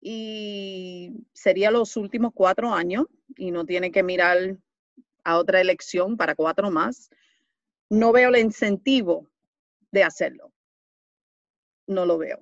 y 0.00 1.10
sería 1.32 1.72
los 1.72 1.96
últimos 1.96 2.30
cuatro 2.32 2.72
años 2.72 3.06
y 3.36 3.50
no 3.50 3.66
tiene 3.66 3.90
que 3.90 4.04
mirar 4.04 4.56
a 5.24 5.38
otra 5.38 5.60
elección 5.60 6.16
para 6.16 6.36
cuatro 6.36 6.70
más, 6.70 7.10
no 7.90 8.12
veo 8.12 8.28
el 8.28 8.38
incentivo 8.38 9.28
de 9.90 10.04
hacerlo. 10.04 10.52
No 11.88 12.06
lo 12.06 12.18
veo. 12.18 12.38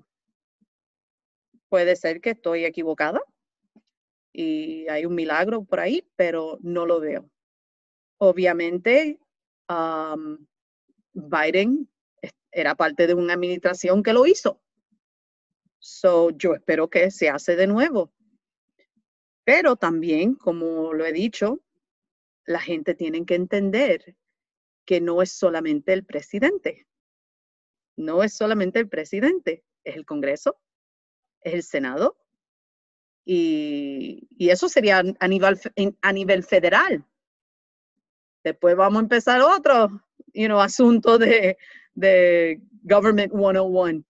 Puede 1.70 1.96
ser 1.96 2.20
que 2.20 2.30
estoy 2.30 2.66
equivocada 2.66 3.22
y 4.30 4.86
hay 4.88 5.06
un 5.06 5.14
milagro 5.14 5.64
por 5.64 5.80
ahí, 5.80 6.06
pero 6.16 6.58
no 6.60 6.84
lo 6.84 7.00
veo. 7.00 7.30
Obviamente, 8.18 9.18
Biden 11.12 11.88
era 12.52 12.75
parte 12.75 13.06
de 13.06 13.14
una 13.14 13.35
administración 13.35 14.02
que 14.02 14.12
lo 14.12 14.26
hizo 14.26 14.61
So, 15.87 16.30
yo 16.30 16.54
espero 16.54 16.88
que 16.88 17.11
se 17.11 17.28
hace 17.28 17.56
de 17.56 17.66
nuevo. 17.66 18.11
Pero 19.44 19.76
también, 19.76 20.35
como 20.35 20.94
lo 20.94 21.04
he 21.04 21.12
dicho, 21.12 21.61
la 22.47 22.59
gente 22.59 22.94
tiene 22.94 23.26
que 23.26 23.35
entender 23.35 24.16
que 24.87 25.02
no 25.02 25.21
es 25.21 25.30
solamente 25.30 25.92
el 25.92 26.06
presidente. 26.06 26.87
No 27.97 28.23
es 28.23 28.33
solamente 28.33 28.78
el 28.78 28.88
presidente, 28.88 29.62
es 29.85 29.97
el 29.97 30.06
Congreso, 30.06 30.59
es 31.42 31.52
el 31.52 31.62
Senado. 31.62 32.16
Y, 33.26 34.26
eso 34.38 34.71
sería 34.71 35.02
a 35.21 35.28
nivel, 35.28 35.61
a 36.00 36.12
nivel 36.14 36.44
federal. 36.44 37.04
Después 38.44 38.76
vamos 38.76 39.00
a 39.00 39.04
empezar 39.04 39.40
otro 39.40 39.88
you 40.34 40.46
know, 40.46 40.60
asunto 40.60 41.18
de, 41.18 41.56
Government 42.82 43.32
101 43.32 44.04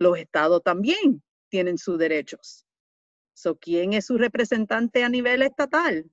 los 0.00 0.16
estados 0.16 0.62
también 0.62 1.22
tienen 1.48 1.76
sus 1.76 1.98
derechos. 1.98 2.64
So, 3.34 3.56
¿Quién 3.58 3.92
es 3.92 4.06
su 4.06 4.16
representante 4.16 5.04
a 5.04 5.08
nivel 5.08 5.42
estatal? 5.42 6.10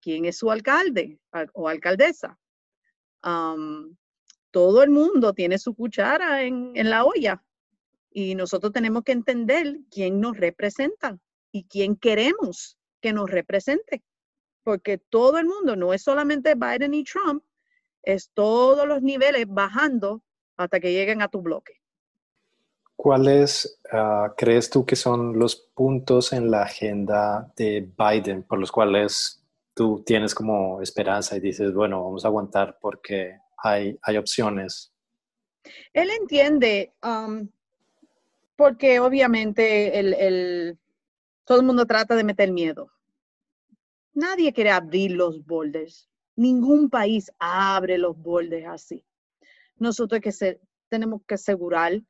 ¿Quién 0.00 0.24
es 0.24 0.38
su 0.38 0.50
alcalde 0.50 1.18
o 1.52 1.68
alcaldesa? 1.68 2.38
todo 4.50 4.82
el 4.82 4.90
mundo 4.90 5.34
tiene 5.34 5.58
su 5.58 5.74
cuchara 5.74 6.42
en 6.44 6.90
la 6.90 7.04
olla 7.04 7.42
y 8.10 8.34
nosotros 8.34 8.72
tenemos 8.72 9.02
que 9.02 9.12
entender 9.12 9.80
quién 9.90 10.20
nos 10.20 10.36
representa 10.36 11.18
y 11.52 11.64
quién 11.64 11.96
queremos 11.96 12.78
que 13.00 13.12
nos 13.12 13.30
represente. 13.30 14.02
Porque 14.68 14.98
todo 14.98 15.38
el 15.38 15.46
mundo, 15.46 15.76
no 15.76 15.94
es 15.94 16.02
solamente 16.02 16.54
Biden 16.54 16.92
y 16.92 17.02
Trump, 17.02 17.42
es 18.02 18.30
todos 18.34 18.86
los 18.86 19.00
niveles 19.00 19.46
bajando 19.48 20.20
hasta 20.58 20.78
que 20.78 20.92
lleguen 20.92 21.22
a 21.22 21.28
tu 21.28 21.40
bloque. 21.40 21.72
¿Cuáles 22.94 23.80
ah, 23.90 24.34
crees 24.36 24.68
tú 24.68 24.84
que 24.84 24.94
son 24.94 25.38
los 25.38 25.56
puntos 25.56 26.34
en 26.34 26.50
la 26.50 26.64
agenda 26.64 27.50
de 27.56 27.90
Biden 27.96 28.42
por 28.42 28.58
los 28.58 28.70
cuales 28.70 29.42
tú 29.72 30.02
tienes 30.04 30.34
como 30.34 30.82
esperanza 30.82 31.34
y 31.34 31.40
dices, 31.40 31.72
bueno, 31.72 32.04
vamos 32.04 32.26
a 32.26 32.28
aguantar 32.28 32.76
porque 32.78 33.38
hay, 33.56 33.98
hay 34.02 34.18
opciones? 34.18 34.92
Él 35.94 36.10
entiende, 36.10 36.92
um, 37.02 37.48
porque 38.54 39.00
obviamente 39.00 39.98
el, 39.98 40.78
todo 41.46 41.60
el 41.60 41.64
mundo 41.64 41.86
trata 41.86 42.14
de 42.16 42.24
meter 42.24 42.52
miedo. 42.52 42.90
Nadie 44.18 44.52
quiere 44.52 44.70
abrir 44.72 45.12
los 45.12 45.46
bordes. 45.46 46.10
Ningún 46.34 46.90
país 46.90 47.30
abre 47.38 47.98
los 47.98 48.20
bordes 48.20 48.66
así. 48.66 49.04
Nosotros 49.76 50.20
que 50.20 50.58
tenemos 50.88 51.22
que 51.24 51.34
asegurar 51.34 52.02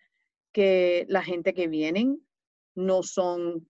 que 0.50 1.04
la 1.10 1.22
gente 1.22 1.52
que 1.52 1.68
vienen 1.68 2.26
no 2.74 3.02
son 3.02 3.68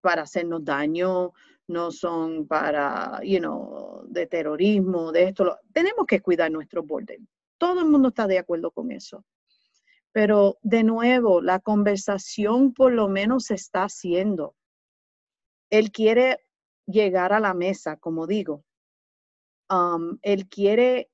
para 0.00 0.22
hacernos 0.22 0.64
daño, 0.64 1.34
no 1.68 1.92
son 1.92 2.46
para, 2.46 3.20
you 3.22 3.40
know, 3.40 4.06
de 4.08 4.26
terrorismo, 4.26 5.12
de 5.12 5.24
esto. 5.24 5.58
tenemos 5.74 6.06
que 6.06 6.22
cuidar 6.22 6.50
nuestro 6.50 6.82
borde. 6.82 7.18
Todo 7.58 7.80
el 7.80 7.90
mundo 7.90 8.08
está 8.08 8.26
de 8.26 8.38
acuerdo 8.38 8.70
con 8.70 8.90
eso. 8.90 9.22
Pero 10.12 10.56
de 10.62 10.82
nuevo, 10.82 11.42
la 11.42 11.60
conversación 11.60 12.72
por 12.72 12.94
lo 12.94 13.08
menos 13.08 13.44
se 13.44 13.54
está 13.54 13.82
haciendo. 13.82 14.54
Él 15.68 15.92
quiere 15.92 16.45
llegar 16.86 17.32
a 17.32 17.40
la 17.40 17.54
mesa, 17.54 17.96
como 17.96 18.26
digo. 18.26 18.64
Um, 19.68 20.18
él 20.22 20.48
quiere 20.48 21.10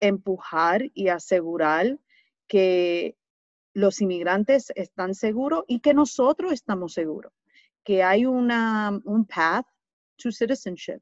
empujar 0.00 0.82
y 0.92 1.08
asegurar 1.08 1.98
que 2.46 3.16
los 3.72 4.00
inmigrantes 4.00 4.72
están 4.74 5.14
seguros 5.14 5.64
y 5.66 5.80
que 5.80 5.94
nosotros 5.94 6.52
estamos 6.52 6.92
seguros, 6.92 7.32
que 7.82 8.02
hay 8.02 8.26
una, 8.26 9.00
un 9.04 9.26
path 9.26 9.66
to 10.16 10.30
citizenship. 10.30 11.00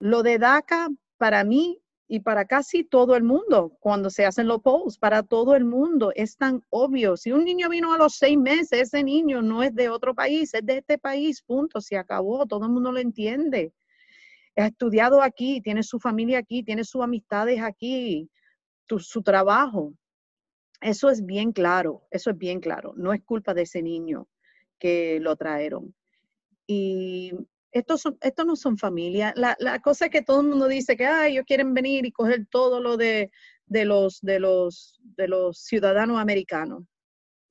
Lo 0.00 0.22
de 0.22 0.38
DACA, 0.38 0.88
para 1.18 1.44
mí 1.44 1.80
y 2.14 2.20
para 2.20 2.44
casi 2.44 2.84
todo 2.84 3.16
el 3.16 3.24
mundo, 3.24 3.76
cuando 3.80 4.08
se 4.08 4.24
hacen 4.24 4.46
los 4.46 4.62
polls, 4.62 4.98
para 4.98 5.24
todo 5.24 5.56
el 5.56 5.64
mundo 5.64 6.12
es 6.14 6.36
tan 6.36 6.62
obvio. 6.70 7.16
Si 7.16 7.32
un 7.32 7.44
niño 7.44 7.68
vino 7.68 7.92
a 7.92 7.98
los 7.98 8.14
seis 8.14 8.38
meses, 8.38 8.82
ese 8.82 9.02
niño 9.02 9.42
no 9.42 9.64
es 9.64 9.74
de 9.74 9.88
otro 9.88 10.14
país, 10.14 10.54
es 10.54 10.64
de 10.64 10.78
este 10.78 10.96
país, 10.96 11.42
punto, 11.42 11.80
se 11.80 11.96
acabó, 11.96 12.46
todo 12.46 12.66
el 12.66 12.70
mundo 12.70 12.92
lo 12.92 13.00
entiende. 13.00 13.72
Ha 14.54 14.66
estudiado 14.66 15.22
aquí, 15.22 15.60
tiene 15.60 15.82
su 15.82 15.98
familia 15.98 16.38
aquí, 16.38 16.62
tiene 16.62 16.84
sus 16.84 17.02
amistades 17.02 17.60
aquí, 17.60 18.30
su 18.86 19.22
trabajo. 19.22 19.92
Eso 20.80 21.10
es 21.10 21.26
bien 21.26 21.50
claro, 21.50 22.06
eso 22.12 22.30
es 22.30 22.38
bien 22.38 22.60
claro. 22.60 22.94
No 22.96 23.12
es 23.12 23.24
culpa 23.24 23.54
de 23.54 23.62
ese 23.62 23.82
niño 23.82 24.28
que 24.78 25.18
lo 25.18 25.34
trajeron. 25.34 25.92
Y 26.64 27.32
estos, 27.74 28.02
son, 28.02 28.16
estos 28.20 28.46
no 28.46 28.54
son 28.56 28.78
familia. 28.78 29.34
La, 29.36 29.80
cosa 29.80 30.06
es 30.06 30.12
que 30.12 30.22
todo 30.22 30.40
el 30.40 30.46
mundo 30.46 30.68
dice 30.68 30.96
que 30.96 31.06
Ay, 31.06 31.32
ellos 31.32 31.44
quieren 31.44 31.74
venir 31.74 32.06
y 32.06 32.12
coger 32.12 32.46
todo 32.46 32.80
lo 32.80 32.96
de, 32.96 33.32
los, 33.68 34.20
de, 34.20 34.38
los, 34.38 35.00
de 35.02 35.28
los 35.28 35.58
ciudadanos 35.58 36.20
americanos. 36.20 36.84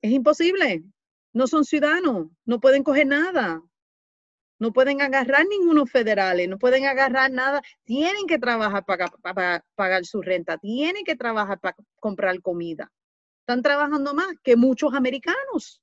Es 0.00 0.12
imposible. 0.12 0.82
No 1.34 1.46
son 1.46 1.64
ciudadanos, 1.64 2.28
no 2.46 2.58
pueden 2.58 2.82
coger 2.82 3.06
nada. 3.06 3.60
no 4.58 4.72
pueden 4.72 5.02
agarrar 5.02 5.44
ninguno 5.46 5.84
federales, 5.84 6.48
no 6.48 6.58
pueden 6.58 6.86
agarrar 6.86 7.30
nada, 7.30 7.60
tienen 7.84 8.26
que 8.26 8.38
trabajar 8.38 8.84
para, 8.86 9.62
pagar 9.74 10.04
su 10.06 10.22
renta, 10.22 10.56
tienen 10.56 11.04
que 11.04 11.16
trabajar 11.16 11.60
para 11.60 11.76
comprar 12.00 12.40
comida. 12.40 12.90
Están 13.40 13.60
trabajando 13.60 14.14
más 14.14 14.28
que 14.42 14.56
muchos 14.56 14.94
americanos. 14.94 15.82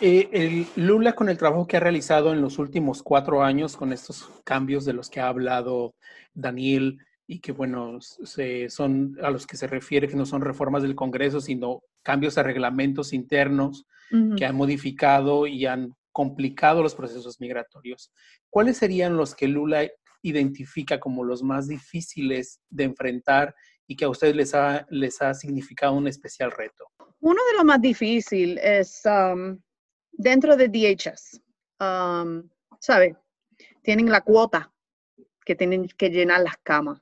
Eh, 0.00 0.28
el 0.32 0.66
Lula, 0.76 1.14
con 1.14 1.28
el 1.28 1.38
trabajo 1.38 1.66
que 1.66 1.76
ha 1.76 1.80
realizado 1.80 2.32
en 2.32 2.40
los 2.40 2.58
últimos 2.58 3.02
cuatro 3.02 3.42
años, 3.42 3.76
con 3.76 3.92
estos 3.92 4.28
cambios 4.44 4.84
de 4.84 4.92
los 4.92 5.08
que 5.10 5.20
ha 5.20 5.28
hablado 5.28 5.94
Daniel, 6.34 6.98
y 7.26 7.40
que, 7.40 7.52
bueno, 7.52 7.98
son 8.68 9.16
a 9.22 9.30
los 9.30 9.46
que 9.46 9.56
se 9.56 9.66
refiere 9.66 10.08
que 10.08 10.16
no 10.16 10.26
son 10.26 10.42
reformas 10.42 10.82
del 10.82 10.94
Congreso, 10.94 11.40
sino 11.40 11.82
cambios 12.02 12.36
a 12.36 12.42
reglamentos 12.42 13.12
internos 13.12 13.86
que 14.36 14.44
han 14.44 14.54
modificado 14.54 15.46
y 15.46 15.64
han 15.64 15.94
complicado 16.12 16.82
los 16.82 16.94
procesos 16.94 17.40
migratorios. 17.40 18.12
¿Cuáles 18.50 18.76
serían 18.76 19.16
los 19.16 19.34
que 19.34 19.48
Lula 19.48 19.88
identifica 20.20 21.00
como 21.00 21.24
los 21.24 21.42
más 21.42 21.68
difíciles 21.68 22.60
de 22.68 22.84
enfrentar 22.84 23.54
y 23.86 23.96
que 23.96 24.04
a 24.04 24.10
ustedes 24.10 24.36
les 24.36 24.54
ha, 24.54 24.86
les 24.90 25.22
ha 25.22 25.32
significado 25.32 25.94
un 25.94 26.08
especial 26.08 26.50
reto? 26.50 26.84
Uno 27.20 27.40
de 27.50 27.56
los 27.56 27.64
más 27.64 27.80
difíciles 27.80 28.62
es 28.62 29.00
um, 29.06 29.58
dentro 30.12 30.56
de 30.56 30.68
DHS. 30.68 31.40
Um, 31.80 32.48
¿Sabe? 32.78 33.16
Tienen 33.82 34.10
la 34.10 34.20
cuota 34.20 34.72
que 35.44 35.54
tienen 35.54 35.88
que 35.88 36.10
llenar 36.10 36.42
las 36.42 36.56
camas. 36.62 37.00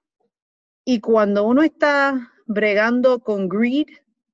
Y 0.84 1.00
cuando 1.00 1.44
uno 1.44 1.62
está 1.62 2.32
bregando 2.46 3.20
con 3.20 3.48
greed, 3.48 3.88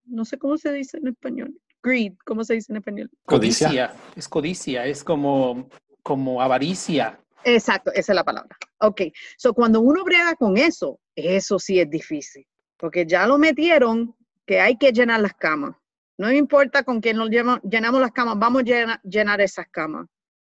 no 0.05 0.25
sé 0.25 0.39
cómo 0.39 0.57
se 0.57 0.73
dice 0.73 0.99
en 0.99 1.09
español, 1.09 1.61
greed, 1.83 2.15
¿cómo 2.25 2.45
se 2.45 2.55
dice 2.55 2.73
en 2.73 2.79
español? 2.79 3.11
Codicia. 3.25 3.95
Es 4.15 4.29
codicia, 4.29 4.87
es 4.87 5.03
como, 5.03 5.69
como 6.03 6.41
avaricia. 6.41 7.19
Exacto, 7.45 7.93
esa 7.93 8.13
es 8.13 8.17
la 8.17 8.25
palabra. 8.25 8.57
Ok, 8.81 9.03
so 9.37 9.55
cuando 9.55 9.81
uno 9.81 10.05
brega 10.05 10.35
con 10.35 10.57
eso, 10.57 10.99
eso 11.15 11.59
sí 11.59 11.79
es 11.79 11.89
difícil, 11.89 12.47
porque 12.77 13.07
ya 13.07 13.27
lo 13.27 13.39
metieron 13.39 14.15
que 14.45 14.61
hay 14.61 14.77
que 14.77 14.93
llenar 14.93 15.21
las 15.21 15.35
camas. 15.35 15.77
No 16.19 16.33
importa 16.33 16.83
con 16.83 17.01
quién 17.01 17.19
nos 17.19 17.29
llenamos 17.29 18.01
las 18.01 18.13
camas, 18.13 18.39
vamos 18.39 18.63
a 18.63 19.01
llenar, 19.03 19.41
esas 19.41 19.69
camas. 19.69 20.07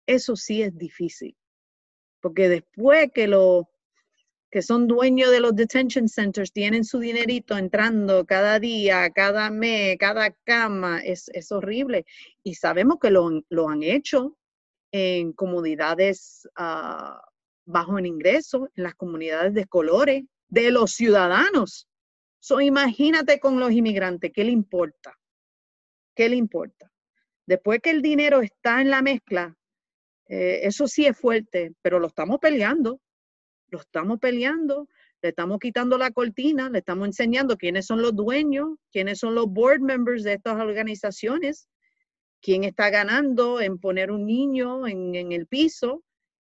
Eso 0.05 0.35
sí 0.35 0.61
es 0.61 0.77
difícil, 0.77 1.37
porque 2.19 2.49
después 2.49 3.11
que 3.13 3.27
los 3.27 3.65
que 4.51 4.61
son 4.61 4.87
dueños 4.87 5.31
de 5.31 5.39
los 5.39 5.55
detention 5.55 6.07
centers 6.07 6.51
tienen 6.53 6.83
su 6.83 6.99
dinerito 6.99 7.57
entrando 7.57 8.23
cada 8.23 8.59
día, 8.59 9.09
cada 9.09 9.49
mes, 9.49 9.97
cada 9.97 10.29
cama, 10.43 10.99
es, 10.99 11.51
horrible. 11.51 12.05
Y 12.43 12.53
sabemos 12.53 12.97
que 13.01 13.09
lo, 13.09 13.41
han 13.67 13.81
hecho 13.81 14.37
en 14.91 15.33
comunidades 15.33 16.47
uh, 16.59 17.17
bajo 17.65 17.97
en 17.97 18.05
ingreso, 18.05 18.69
en 18.75 18.83
las 18.83 18.93
comunidades 18.93 19.55
de 19.55 19.65
colores, 19.65 20.23
de 20.49 20.69
los 20.69 20.91
ciudadanos. 20.91 21.87
So, 22.39 22.61
imagínate 22.61 23.39
con 23.39 23.59
los 23.59 23.71
inmigrantes, 23.71 24.31
¿qué 24.31 24.43
le 24.43 24.51
importa? 24.51 25.17
¿Qué 26.15 26.29
le 26.29 26.35
importa? 26.35 26.91
Después 27.45 27.79
que 27.81 27.89
el 27.89 28.01
dinero 28.01 28.41
está 28.41 28.81
en 28.81 28.89
la 28.89 29.01
mezcla, 29.01 29.55
eh, 30.27 30.61
eso 30.63 30.87
sí 30.87 31.05
es 31.05 31.17
fuerte, 31.17 31.73
pero 31.81 31.99
lo 31.99 32.07
estamos 32.07 32.39
peleando, 32.39 33.01
lo 33.67 33.79
estamos 33.79 34.19
peleando, 34.19 34.87
le 35.21 35.29
estamos 35.29 35.59
quitando 35.59 35.97
la 35.97 36.11
cortina, 36.11 36.69
le 36.69 36.79
estamos 36.79 37.07
enseñando 37.07 37.57
quiénes 37.57 37.85
son 37.85 38.01
los 38.01 38.15
dueños, 38.15 38.77
quiénes 38.91 39.19
son 39.19 39.35
los 39.35 39.47
board 39.47 39.81
members 39.81 40.23
de 40.23 40.33
estas 40.33 40.59
organizaciones, 40.59 41.67
quién 42.41 42.63
está 42.63 42.89
ganando 42.89 43.61
en 43.61 43.79
poner 43.79 44.11
un 44.11 44.25
niño 44.25 44.85
en, 44.87 45.31
el 45.31 45.47
piso 45.47 46.03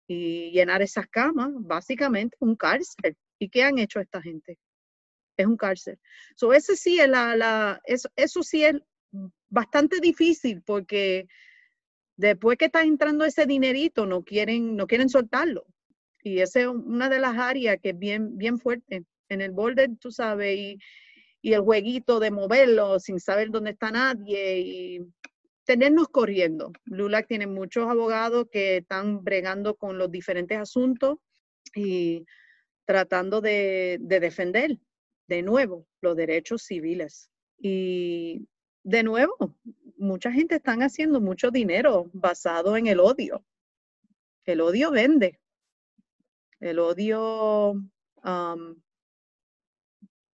y 0.06 0.50
llenar 0.52 0.82
esas 0.82 1.06
camas, 1.08 1.50
básicamente 1.52 2.36
un 2.40 2.54
cárcel. 2.54 3.16
¿Y 3.38 3.48
qué 3.48 3.62
han 3.64 3.78
hecho 3.78 4.00
esta 4.00 4.22
gente? 4.22 4.58
Es 5.36 5.46
un 5.46 5.56
cárcel. 5.56 5.98
So, 6.36 6.52
ese 6.52 6.76
sí 6.76 6.98
es 7.00 7.10
eso, 7.84 8.08
eso 8.14 8.42
sí 8.42 8.64
es 8.64 8.76
bastante 9.48 10.00
difícil 10.00 10.62
porque 10.62 11.26
después 12.16 12.58
que 12.58 12.66
está 12.66 12.82
entrando 12.82 13.24
ese 13.24 13.46
dinerito 13.46 14.06
no 14.06 14.22
quieren, 14.22 14.76
no 14.76 14.86
quieren 14.86 15.08
soltarlo. 15.08 15.64
Y 16.22 16.40
esa 16.40 16.60
es 16.60 16.66
una 16.66 17.08
de 17.08 17.20
las 17.20 17.38
áreas 17.38 17.78
que 17.80 17.90
es 17.90 17.98
bien, 17.98 18.36
bien 18.36 18.58
fuerte. 18.58 19.04
En 19.28 19.40
el 19.40 19.52
borde, 19.52 19.88
tú 20.00 20.10
sabes, 20.10 20.56
y, 20.56 20.78
y 21.40 21.52
el 21.52 21.60
jueguito 21.60 22.18
de 22.18 22.30
moverlo 22.30 22.98
sin 22.98 23.20
saber 23.20 23.50
dónde 23.50 23.70
está 23.70 23.90
nadie 23.90 24.58
y 24.60 25.00
tenernos 25.64 26.08
corriendo. 26.08 26.72
LULAC 26.84 27.26
tiene 27.28 27.46
muchos 27.46 27.88
abogados 27.88 28.46
que 28.50 28.78
están 28.78 29.22
bregando 29.22 29.76
con 29.76 29.98
los 29.98 30.10
diferentes 30.10 30.58
asuntos 30.58 31.18
y 31.74 32.24
tratando 32.84 33.40
de, 33.40 33.98
de 34.00 34.20
defender 34.20 34.78
de 35.28 35.42
nuevo 35.42 35.86
los 36.00 36.16
derechos 36.16 36.62
civiles. 36.62 37.30
Y 37.58 38.46
de 38.86 39.02
nuevo, 39.02 39.34
mucha 39.98 40.30
gente 40.30 40.54
están 40.54 40.80
haciendo 40.80 41.20
mucho 41.20 41.50
dinero 41.50 42.08
basado 42.12 42.76
en 42.76 42.86
el 42.86 43.00
odio. 43.00 43.44
El 44.44 44.60
odio 44.60 44.92
vende. 44.92 45.40
El 46.60 46.78
odio 46.78 47.82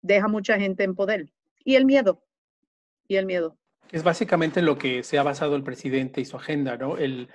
deja 0.02 0.28
mucha 0.28 0.58
gente 0.60 0.84
en 0.84 0.96
poder. 0.96 1.32
Y 1.64 1.76
el 1.76 1.86
miedo. 1.86 2.24
Y 3.08 3.18
el 3.18 3.28
miedo. 3.28 3.56
Es 3.92 4.02
básicamente 4.02 4.64
lo 4.64 4.80
que 4.80 5.04
se 5.04 5.20
ha 5.20 5.24
basado 5.24 5.56
el 5.56 5.64
presidente 5.64 6.20
y 6.20 6.26
su 6.26 6.36
agenda, 6.36 6.76
¿no? 6.76 6.98
El, 6.98 7.28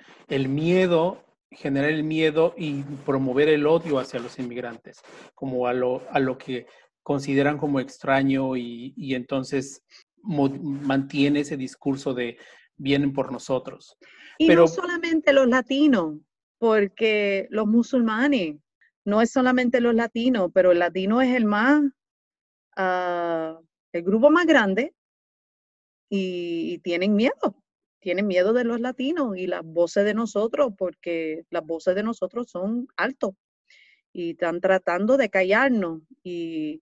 miedo, 0.49 1.23
generar 1.49 1.91
el 1.91 2.03
miedo 2.03 2.53
y 2.57 2.83
promover 3.05 3.47
el 3.47 3.65
odio 3.67 3.99
hacia 3.99 4.19
los 4.19 4.37
inmigrantes, 4.37 5.01
como 5.33 5.67
a 5.67 5.73
lo, 5.73 6.01
a 6.11 6.19
lo 6.19 6.37
que 6.37 6.67
consideran 7.03 7.57
como 7.57 7.79
extraño 7.79 8.57
y 8.57 9.15
entonces 9.15 9.81
mantiene 10.25 11.41
ese 11.41 11.57
discurso 11.57 12.13
de 12.13 12.37
vienen 12.77 13.13
por 13.13 13.31
nosotros. 13.31 13.97
Y 14.37 14.49
no 14.49 14.67
solamente 14.67 15.33
los 15.33 15.47
latinos, 15.47 16.17
porque 16.57 17.47
los 17.49 17.67
musulmanes, 17.67 18.57
no 19.05 19.21
es 19.21 19.31
solamente 19.31 19.79
los 19.81 19.93
latinos, 19.93 20.49
pero 20.53 20.71
el 20.71 20.79
latino 20.79 21.21
es 21.21 21.35
el 21.35 21.45
más, 21.45 21.83
ah, 22.75 23.59
el 23.93 24.03
grupo 24.03 24.29
más 24.29 24.45
grande 24.45 24.93
y, 26.09 26.79
tienen 26.79 27.15
miedo, 27.15 27.63
tienen 27.99 28.27
miedo 28.27 28.51
de 28.53 28.63
los 28.63 28.79
latinos 28.79 29.37
y 29.37 29.47
las 29.47 29.63
voces 29.63 30.05
de 30.05 30.13
nosotros, 30.13 30.73
porque 30.77 31.43
las 31.49 31.65
voces 31.65 31.95
de 31.95 32.03
nosotros 32.03 32.49
son 32.49 32.87
altos 32.97 33.31
y 34.11 34.31
están 34.31 34.59
tratando 34.59 35.17
de 35.17 35.29
callarnos 35.29 36.01
y 36.23 36.81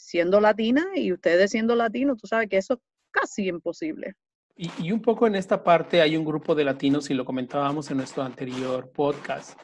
siendo 0.00 0.40
latina 0.40 0.86
y 0.94 1.12
ustedes 1.12 1.50
siendo 1.50 1.76
latinos, 1.76 2.16
tú 2.16 2.26
sabes 2.26 2.48
que 2.48 2.56
eso 2.56 2.74
es 2.74 2.80
casi 3.10 3.48
imposible. 3.48 4.14
Y, 4.56 4.92
un 4.92 5.00
poco 5.00 5.26
en 5.26 5.36
esta 5.36 5.62
parte 5.62 6.02
hay 6.02 6.16
un 6.16 6.24
grupo 6.24 6.54
de 6.54 6.64
latinos, 6.64 7.08
y 7.10 7.14
lo 7.14 7.24
comentábamos 7.24 7.90
en 7.90 7.98
nuestro 7.98 8.22
anterior 8.22 8.90
podcast, 8.92 9.58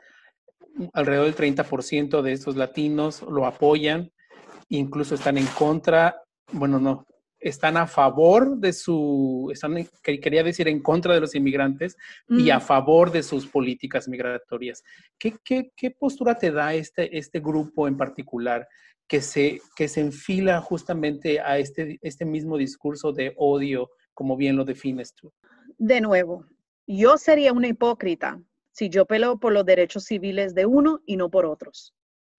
alrededor 0.94 1.26
del 1.26 1.36
30% 1.36 2.22
de 2.22 2.32
estos 2.32 2.56
latinos 2.56 3.22
lo 3.22 3.46
apoyan, 3.46 4.10
incluso 4.68 5.14
están 5.14 5.36
en 5.36 5.46
contra, 5.46 6.22
bueno, 6.52 6.78
no, 6.78 7.06
están 7.38 7.76
a 7.76 7.86
favor 7.86 8.56
de 8.56 8.72
su, 8.72 9.50
están, 9.52 9.88
quería 10.02 10.42
decir, 10.42 10.68
en 10.68 10.82
contra 10.82 11.14
de 11.14 11.20
los 11.20 11.34
inmigrantes 11.34 11.96
y 12.28 12.50
a 12.50 12.60
favor 12.60 13.12
de 13.12 13.22
sus 13.22 13.46
políticas 13.46 14.08
migratorias. 14.08 14.82
¿Qué, 15.18 15.36
qué, 15.44 15.72
qué 15.76 15.90
postura 15.90 16.36
te 16.36 16.50
da 16.50 16.74
este, 16.74 17.16
este 17.16 17.40
grupo 17.40 17.88
en 17.88 17.96
particular? 17.96 18.66
que 19.08 19.20
se, 19.20 19.60
que 19.76 19.88
se 19.88 20.00
enfila 20.00 20.60
justamente 20.60 21.40
a 21.40 21.58
este, 21.58 21.98
este 22.02 22.24
mismo 22.24 22.58
discurso 22.58 23.12
de 23.12 23.34
odio, 23.36 23.90
como 24.14 24.36
bien 24.36 24.56
lo 24.56 24.64
defines 24.64 25.14
tú. 25.14 25.32
De 25.78 26.00
nuevo, 26.00 26.44
yo 26.86 27.16
sería 27.16 27.52
una 27.52 27.68
hipócrita 27.68 28.40
si 28.72 28.88
yo 28.88 29.06
peleo 29.06 29.38
por 29.38 29.52
los 29.52 29.64
derechos 29.64 30.04
civiles 30.04 30.54
de 30.54 30.66
uno 30.66 31.00
y 31.06 31.16
no 31.16 31.30
por 31.30 31.46
otros. 31.46 31.94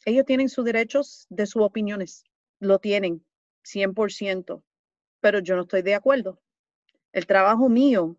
Ellos 0.06 0.26
tienen 0.26 0.50
sus 0.50 0.66
derechos 0.66 1.26
de 1.30 1.46
sus 1.46 1.64
opiniones, 1.64 2.24
lo 2.60 2.80
tienen 2.80 3.26
100%, 3.64 4.62
pero 5.28 5.40
yo 5.40 5.58
no 5.58 5.64
estoy 5.64 5.82
de 5.82 5.94
acuerdo. 5.94 6.40
El 7.12 7.28
trabajo 7.28 7.68
mío 7.68 8.16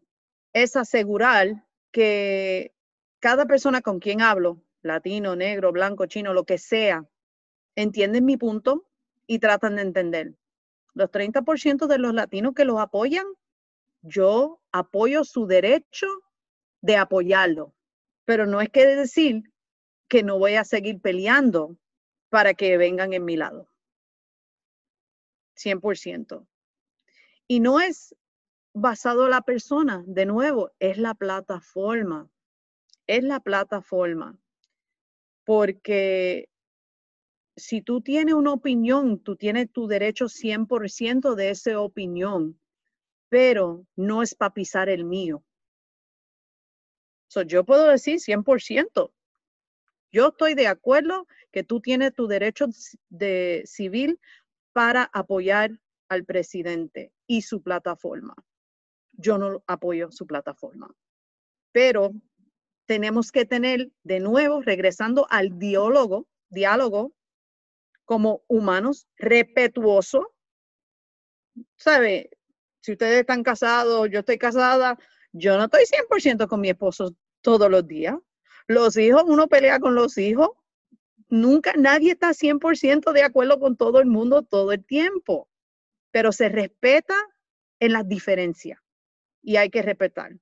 es 0.52 0.76
asegurar 0.76 1.64
que 1.90 2.74
cada 3.18 3.46
persona 3.46 3.80
con 3.80 3.98
quien 3.98 4.20
hablo, 4.20 4.62
latino, 4.82 5.34
negro, 5.34 5.72
blanco, 5.72 6.04
chino, 6.04 6.34
lo 6.34 6.44
que 6.44 6.58
sea, 6.58 7.08
entienden 7.76 8.26
mi 8.26 8.36
punto 8.36 8.84
y 9.26 9.38
tratan 9.38 9.76
de 9.76 9.82
entender. 9.82 10.34
Los 10.92 11.10
30% 11.10 11.86
de 11.86 11.96
los 11.96 12.12
latinos 12.12 12.52
que 12.54 12.66
los 12.66 12.78
apoyan, 12.78 13.24
yo 14.02 14.60
apoyo 14.70 15.24
su 15.24 15.46
derecho 15.46 16.08
de 16.82 16.96
apoyarlo, 16.96 17.72
pero 18.26 18.44
no 18.44 18.60
es 18.60 18.68
que 18.68 18.84
decir 18.84 19.50
que 20.08 20.22
no 20.22 20.38
voy 20.38 20.56
a 20.56 20.64
seguir 20.64 21.00
peleando 21.00 21.78
para 22.28 22.52
que 22.52 22.76
vengan 22.76 23.14
en 23.14 23.24
mi 23.24 23.38
lado. 23.38 23.66
100%. 25.56 26.46
Y 27.48 27.60
no 27.60 27.80
es 27.80 28.14
basado 28.74 29.24
en 29.24 29.30
la 29.30 29.40
persona, 29.42 30.04
de 30.06 30.26
nuevo, 30.26 30.70
es 30.78 30.98
la 30.98 31.14
plataforma. 31.14 32.30
es 33.06 33.24
la 33.24 33.40
plataforma, 33.40 34.38
porque 35.44 36.50
si 37.56 37.80
tú 37.80 38.02
tienes 38.02 38.34
una 38.34 38.52
opinión, 38.52 39.18
tú 39.18 39.34
tienes 39.34 39.72
tu 39.72 39.86
derecho 39.88 40.28
100% 40.28 41.34
de 41.34 41.50
esa 41.50 41.80
opinión, 41.80 42.60
pero 43.30 43.86
no 43.96 44.22
es 44.22 44.34
para 44.34 44.52
pisar 44.52 44.90
el 44.90 45.04
mío. 45.04 45.42
So, 47.28 47.42
yo 47.42 47.64
puedo 47.64 47.88
decir 47.88 48.20
100%. 48.20 49.12
Yo 50.12 50.28
estoy 50.28 50.54
de 50.54 50.66
acuerdo 50.66 51.26
que 51.50 51.64
tú 51.64 51.80
tienes 51.80 52.14
tu 52.14 52.26
derecho 52.26 52.66
de 53.08 53.62
civil 53.66 54.20
para 54.72 55.04
apoyar 55.12 55.78
al 56.08 56.24
presidente 56.24 57.12
y 57.26 57.42
su 57.42 57.62
plataforma. 57.62 58.34
Yo 59.12 59.38
no 59.38 59.62
apoyo 59.66 60.10
su 60.10 60.26
plataforma. 60.26 60.94
Pero 61.72 62.12
tenemos 62.86 63.30
que 63.30 63.44
tener 63.44 63.90
de 64.02 64.20
nuevo, 64.20 64.62
regresando 64.62 65.26
al 65.30 65.58
diálogo, 65.58 66.26
diálogo 66.48 67.12
como 68.04 68.42
humanos, 68.48 69.06
respetuoso. 69.16 70.32
¿Sabe? 71.76 72.30
Si 72.80 72.92
ustedes 72.92 73.20
están 73.20 73.42
casados, 73.42 74.08
yo 74.10 74.20
estoy 74.20 74.38
casada, 74.38 74.98
yo 75.32 75.58
no 75.58 75.64
estoy 75.64 75.84
100% 75.84 76.48
con 76.48 76.60
mi 76.60 76.70
esposo 76.70 77.14
todos 77.42 77.70
los 77.70 77.86
días. 77.86 78.16
Los 78.66 78.96
hijos, 78.96 79.24
uno 79.26 79.48
pelea 79.48 79.78
con 79.80 79.94
los 79.94 80.16
hijos. 80.16 80.50
Nunca, 81.28 81.74
nadie 81.76 82.12
está 82.12 82.30
100% 82.30 83.12
de 83.12 83.22
acuerdo 83.22 83.60
con 83.60 83.76
todo 83.76 84.00
el 84.00 84.06
mundo 84.06 84.42
todo 84.42 84.72
el 84.72 84.84
tiempo, 84.84 85.48
pero 86.10 86.32
se 86.32 86.48
respeta 86.48 87.14
en 87.80 87.92
las 87.92 88.08
diferencias 88.08 88.80
y 89.42 89.56
hay 89.56 89.70
que 89.70 89.82
respetar. 89.82 90.32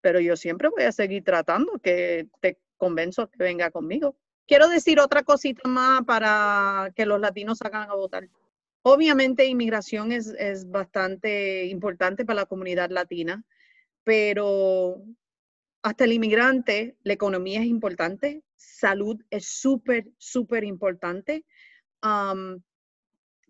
Pero 0.00 0.20
yo 0.20 0.36
siempre 0.36 0.68
voy 0.68 0.84
a 0.84 0.92
seguir 0.92 1.24
tratando 1.24 1.78
que 1.82 2.28
te 2.40 2.58
convenzo 2.76 3.30
que 3.30 3.42
venga 3.42 3.70
conmigo. 3.70 4.16
Quiero 4.46 4.68
decir 4.68 4.98
otra 4.98 5.22
cosita 5.22 5.68
más 5.68 6.02
para 6.04 6.90
que 6.96 7.06
los 7.06 7.20
latinos 7.20 7.58
salgan 7.58 7.88
a 7.88 7.94
votar. 7.94 8.28
Obviamente, 8.82 9.44
inmigración 9.44 10.10
es, 10.10 10.28
es 10.38 10.68
bastante 10.68 11.66
importante 11.66 12.24
para 12.24 12.40
la 12.40 12.46
comunidad 12.46 12.90
latina, 12.90 13.44
pero 14.04 15.04
hasta 15.82 16.04
el 16.04 16.14
inmigrante, 16.14 16.96
la 17.02 17.12
economía 17.12 17.60
es 17.60 17.66
importante, 17.66 18.42
salud 18.56 19.22
es 19.30 19.46
súper, 19.46 20.08
súper 20.18 20.64
importante. 20.64 21.44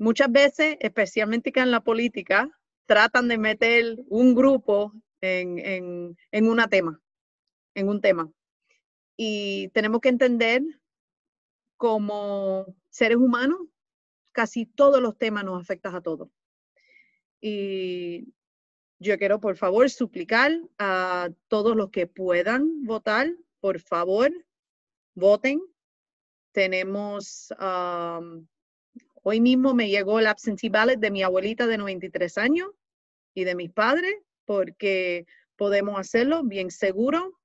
Muchas 0.00 0.32
veces, 0.32 0.78
especialmente 0.80 1.52
que 1.52 1.60
en 1.60 1.70
la 1.70 1.84
política, 1.84 2.50
tratan 2.86 3.28
de 3.28 3.38
meter 3.38 3.98
un 4.08 4.34
grupo 4.34 4.92
en, 5.20 5.58
en, 5.58 6.16
en 6.32 6.48
un 6.48 6.58
tema, 6.68 7.00
en 7.74 7.88
un 7.88 8.00
tema. 8.00 8.32
Y 9.16 9.68
tenemos 9.68 10.00
que 10.00 10.08
entender 10.08 10.62
como 11.76 12.66
seres 12.88 13.18
humanos, 13.18 13.58
casi 14.32 14.64
todos 14.64 15.02
los 15.02 15.18
temas 15.18 15.44
nos 15.44 15.60
afectan 15.60 15.94
a 15.94 16.00
todos. 16.00 16.30
Y 17.40 18.32
yo 18.98 19.18
quiero, 19.18 19.38
por 19.38 19.56
favor, 19.56 19.88
suplicar 19.90 20.52
a 20.78 21.28
todos 21.48 21.76
los 21.76 21.90
que 21.90 22.06
puedan 22.06 22.84
votar, 22.84 23.28
por 23.60 23.80
favor, 23.80 24.32
voten. 25.14 25.60
Tenemos, 26.52 27.52
hoy 29.22 29.40
mismo 29.40 29.74
me 29.74 29.88
llegó 29.88 30.18
el 30.18 30.26
absentee 30.26 30.70
ballot 30.70 30.98
de 30.98 31.10
mi 31.10 31.22
abuelita 31.22 31.66
de 31.66 31.78
93 31.78 32.38
años 32.38 32.70
y 33.34 33.44
de 33.44 33.54
mis 33.54 33.70
padres, 33.70 34.14
porque 34.44 35.26
podemos 35.56 35.98
hacerlo 35.98 36.42
bien 36.42 36.70
seguro 36.70 37.38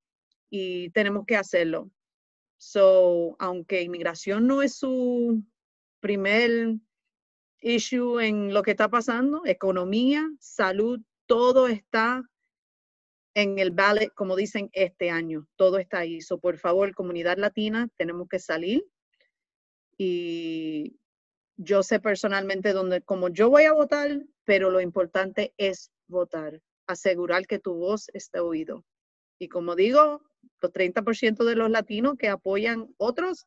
y 0.49 0.89
tenemos 0.91 1.25
que 1.25 1.35
hacerlo. 1.35 1.91
So, 2.57 3.35
aunque 3.39 3.81
inmigración 3.81 4.47
no 4.47 4.61
es 4.61 4.75
su 4.75 5.43
primer 5.99 6.75
issue 7.59 8.19
en 8.19 8.53
lo 8.53 8.63
que 8.63 8.71
está 8.71 8.89
pasando, 8.89 9.41
economía, 9.45 10.29
salud, 10.39 11.01
todo 11.25 11.67
está 11.67 12.23
en 13.35 13.59
el 13.59 13.71
ballot, 13.71 14.13
como 14.13 14.35
dicen, 14.35 14.69
este 14.71 15.09
año. 15.09 15.47
Todo 15.57 15.77
está 15.77 15.99
ahí. 15.99 16.21
So, 16.21 16.39
por 16.39 16.57
favor, 16.57 16.95
comunidad 16.95 17.37
latina, 17.37 17.89
tenemos 17.97 18.29
que 18.29 18.39
salir. 18.39 18.85
Y 19.97 20.97
yo 21.57 21.83
sé 21.83 21.99
personalmente 21.99 22.73
dónde, 22.73 23.01
como 23.01 23.29
yo 23.29 23.49
voy 23.49 23.63
a 23.63 23.73
votar, 23.73 24.21
pero 24.43 24.69
lo 24.69 24.81
importante 24.81 25.53
es 25.57 25.91
votar, 26.07 26.61
asegurar 26.87 27.47
que 27.47 27.59
tu 27.59 27.73
voz 27.75 28.09
esté 28.13 28.39
oído. 28.39 28.83
Y 29.39 29.47
como 29.47 29.75
digo, 29.75 30.21
los 30.61 30.71
30% 30.71 31.43
de 31.43 31.55
los 31.55 31.69
latinos 31.69 32.15
que 32.17 32.29
apoyan 32.29 32.93
otros 32.97 33.45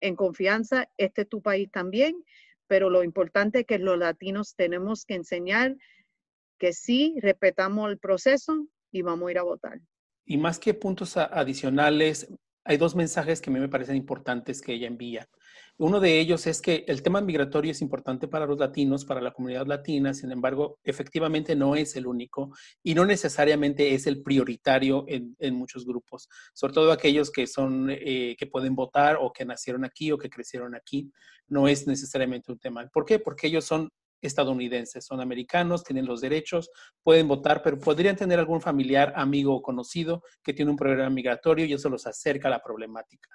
en 0.00 0.16
confianza, 0.16 0.88
este 0.96 1.22
es 1.22 1.28
tu 1.28 1.42
país 1.42 1.70
también, 1.70 2.24
pero 2.66 2.88
lo 2.88 3.02
importante 3.02 3.60
es 3.60 3.66
que 3.66 3.78
los 3.78 3.98
latinos 3.98 4.54
tenemos 4.54 5.04
que 5.04 5.14
enseñar 5.14 5.76
que 6.58 6.72
sí 6.72 7.16
respetamos 7.20 7.90
el 7.90 7.98
proceso 7.98 8.66
y 8.92 9.02
vamos 9.02 9.28
a 9.28 9.30
ir 9.32 9.38
a 9.38 9.42
votar. 9.42 9.80
Y 10.24 10.38
más 10.38 10.58
que 10.58 10.74
puntos 10.74 11.16
adicionales, 11.16 12.28
hay 12.64 12.76
dos 12.76 12.94
mensajes 12.94 13.40
que 13.40 13.50
a 13.50 13.52
mí 13.52 13.58
me 13.58 13.68
parecen 13.68 13.96
importantes 13.96 14.60
que 14.60 14.74
ella 14.74 14.86
envía. 14.86 15.28
Uno 15.80 15.98
de 15.98 16.20
ellos 16.20 16.46
es 16.46 16.60
que 16.60 16.84
el 16.88 17.02
tema 17.02 17.22
migratorio 17.22 17.72
es 17.72 17.80
importante 17.80 18.28
para 18.28 18.44
los 18.44 18.58
latinos, 18.58 19.06
para 19.06 19.22
la 19.22 19.30
comunidad 19.30 19.66
latina, 19.66 20.12
sin 20.12 20.30
embargo, 20.30 20.78
efectivamente 20.84 21.56
no 21.56 21.74
es 21.74 21.96
el 21.96 22.06
único 22.06 22.52
y 22.82 22.94
no 22.94 23.06
necesariamente 23.06 23.94
es 23.94 24.06
el 24.06 24.22
prioritario 24.22 25.06
en, 25.08 25.54
muchos 25.54 25.86
grupos, 25.86 26.28
sobre 26.52 26.74
todo 26.74 26.92
aquellos 26.92 27.30
que 27.30 27.46
son, 27.46 27.88
eh, 27.90 28.36
que 28.38 28.46
pueden 28.46 28.74
votar 28.74 29.16
o 29.18 29.32
que 29.32 29.46
nacieron 29.46 29.86
aquí 29.86 30.12
o 30.12 30.18
que 30.18 30.28
crecieron 30.28 30.74
aquí, 30.74 31.10
no 31.48 31.66
es 31.66 31.86
necesariamente 31.86 32.52
un 32.52 32.58
tema. 32.58 32.86
¿Por 32.92 33.06
qué? 33.06 33.18
Porque 33.18 33.46
ellos 33.46 33.64
son 33.64 33.90
estadounidenses, 34.20 35.04
son 35.04 35.20
americanos, 35.20 35.84
tienen 35.84 36.06
los 36.06 36.20
derechos, 36.20 36.70
pueden 37.02 37.28
votar, 37.28 37.62
pero 37.62 37.78
podrían 37.78 38.16
tener 38.16 38.38
algún 38.38 38.60
familiar, 38.60 39.12
amigo 39.16 39.54
o 39.54 39.62
conocido 39.62 40.22
que 40.42 40.52
tiene 40.52 40.70
un 40.70 40.76
problema 40.76 41.10
migratorio 41.10 41.64
y 41.64 41.72
eso 41.72 41.88
los 41.88 42.06
acerca 42.06 42.48
a 42.48 42.50
la 42.50 42.62
problemática. 42.62 43.30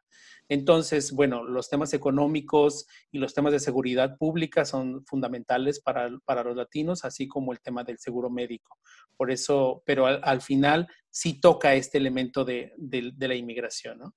Entonces, 0.48 1.12
bueno, 1.12 1.44
los 1.44 1.70
temas 1.70 1.94
económicos 1.94 2.86
y 3.12 3.18
los 3.18 3.34
temas 3.34 3.52
de 3.52 3.60
seguridad 3.60 4.18
pública 4.18 4.64
son 4.64 5.04
fundamentales 5.06 5.82
para, 5.82 6.10
los 6.10 6.56
latinos, 6.56 7.04
así 7.04 7.28
como 7.28 7.52
el 7.52 7.62
tema 7.62 7.84
del 7.84 7.98
seguro 7.98 8.30
médico. 8.30 8.78
Por 9.18 9.32
eso, 9.32 9.82
pero 9.86 10.06
al, 10.06 10.42
final 10.42 10.88
sí 11.10 11.40
toca 11.40 11.74
este 11.74 11.98
elemento 11.98 12.46
de, 12.46 12.74
la 13.18 13.36
inmigración, 13.36 14.00
¿no? 14.00 14.16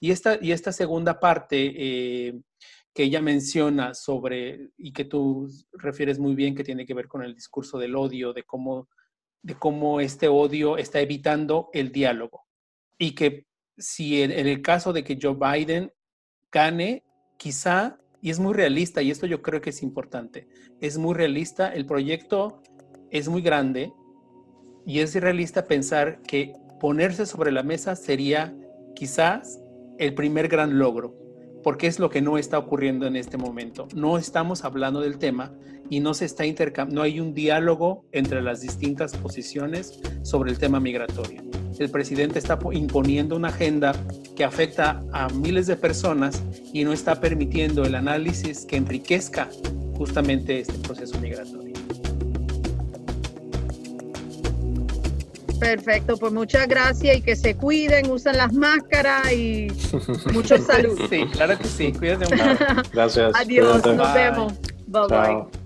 Y 0.00 0.10
esta, 0.10 0.38
y 0.40 0.52
esta 0.52 0.72
segunda 0.72 1.18
parte, 1.18 1.72
eh, 1.76 2.40
que 2.94 3.02
ella 3.02 3.20
menciona 3.20 3.92
sobre, 3.92 4.70
y 4.78 4.92
que 4.92 5.04
tú 5.04 5.48
refieres 5.72 6.20
muy 6.20 6.36
bien, 6.36 6.54
que 6.54 6.62
tiene 6.62 6.86
que 6.86 6.94
ver 6.94 7.08
con 7.08 7.24
el 7.24 7.34
discurso 7.34 7.76
del 7.76 7.96
odio, 7.96 8.32
de 8.32 8.44
cómo, 8.44 8.88
de 9.42 9.56
cómo 9.56 10.00
este 10.00 10.28
odio 10.28 10.78
está 10.78 11.00
evitando 11.00 11.70
el 11.72 11.90
diálogo. 11.90 12.46
Y 12.96 13.16
que 13.16 13.46
si 13.76 14.22
en, 14.22 14.30
el 14.30 14.62
caso 14.62 14.92
de 14.92 15.02
que 15.02 15.18
Joe 15.20 15.34
Biden 15.34 15.92
gane, 16.52 17.02
quizá, 17.36 17.98
y 18.22 18.30
es 18.30 18.38
muy 18.38 18.54
realista, 18.54 19.02
y 19.02 19.10
esto 19.10 19.26
yo 19.26 19.42
creo 19.42 19.60
que 19.60 19.70
es 19.70 19.82
importante, 19.82 20.46
es 20.80 20.96
muy 20.96 21.14
realista, 21.14 21.74
el 21.74 21.86
proyecto 21.86 22.62
es 23.10 23.28
muy 23.28 23.42
grande, 23.42 23.92
y 24.86 25.00
es 25.00 25.14
realista 25.16 25.66
pensar 25.66 26.22
que 26.22 26.52
ponerse 26.78 27.26
sobre 27.26 27.50
la 27.50 27.64
mesa 27.64 27.96
sería 27.96 28.56
quizás 28.94 29.60
el 29.98 30.14
primer 30.14 30.46
gran 30.46 30.78
logro 30.78 31.24
porque 31.64 31.86
es 31.88 31.98
lo 31.98 32.10
que 32.10 32.22
no 32.22 32.38
está 32.38 32.58
ocurriendo 32.58 33.06
en 33.06 33.16
este 33.16 33.38
momento. 33.38 33.88
No 33.94 34.18
estamos 34.18 34.64
hablando 34.64 35.00
del 35.00 35.18
tema 35.18 35.52
y 35.90 36.00
no 36.00 36.14
se 36.14 36.26
está 36.26 36.44
no 36.90 37.02
hay 37.02 37.18
un 37.20 37.34
diálogo 37.34 38.04
entre 38.12 38.42
las 38.42 38.60
distintas 38.60 39.16
posiciones 39.16 39.98
sobre 40.22 40.52
el 40.52 40.58
tema 40.58 40.78
migratorio. 40.78 41.42
El 41.78 41.90
presidente 41.90 42.38
está 42.38 42.58
imponiendo 42.72 43.34
una 43.34 43.48
agenda 43.48 43.94
que 44.36 44.44
afecta 44.44 45.02
a 45.12 45.28
miles 45.30 45.66
de 45.66 45.76
personas 45.76 46.42
y 46.72 46.84
no 46.84 46.92
está 46.92 47.20
permitiendo 47.20 47.84
el 47.84 47.94
análisis 47.94 48.64
que 48.64 48.76
enriquezca 48.76 49.48
justamente 49.96 50.60
este 50.60 50.78
proceso 50.78 51.18
migratorio. 51.18 51.63
Perfecto, 55.64 56.18
pues 56.18 56.30
muchas 56.30 56.68
gracias 56.68 57.16
y 57.16 57.22
que 57.22 57.34
se 57.34 57.56
cuiden, 57.56 58.10
usen 58.10 58.36
las 58.36 58.52
máscaras 58.52 59.32
y 59.32 59.68
mucho 60.32 60.58
salud. 60.58 61.00
Sí, 61.08 61.24
claro 61.32 61.56
que 61.56 61.64
sí, 61.64 61.90
cuídense 61.90 62.26
un 62.26 62.82
Gracias. 62.92 63.32
Adiós, 63.34 63.84
nos 63.86 64.14
vemos. 64.14 64.52
Bye 64.86 65.08
bye. 65.08 65.63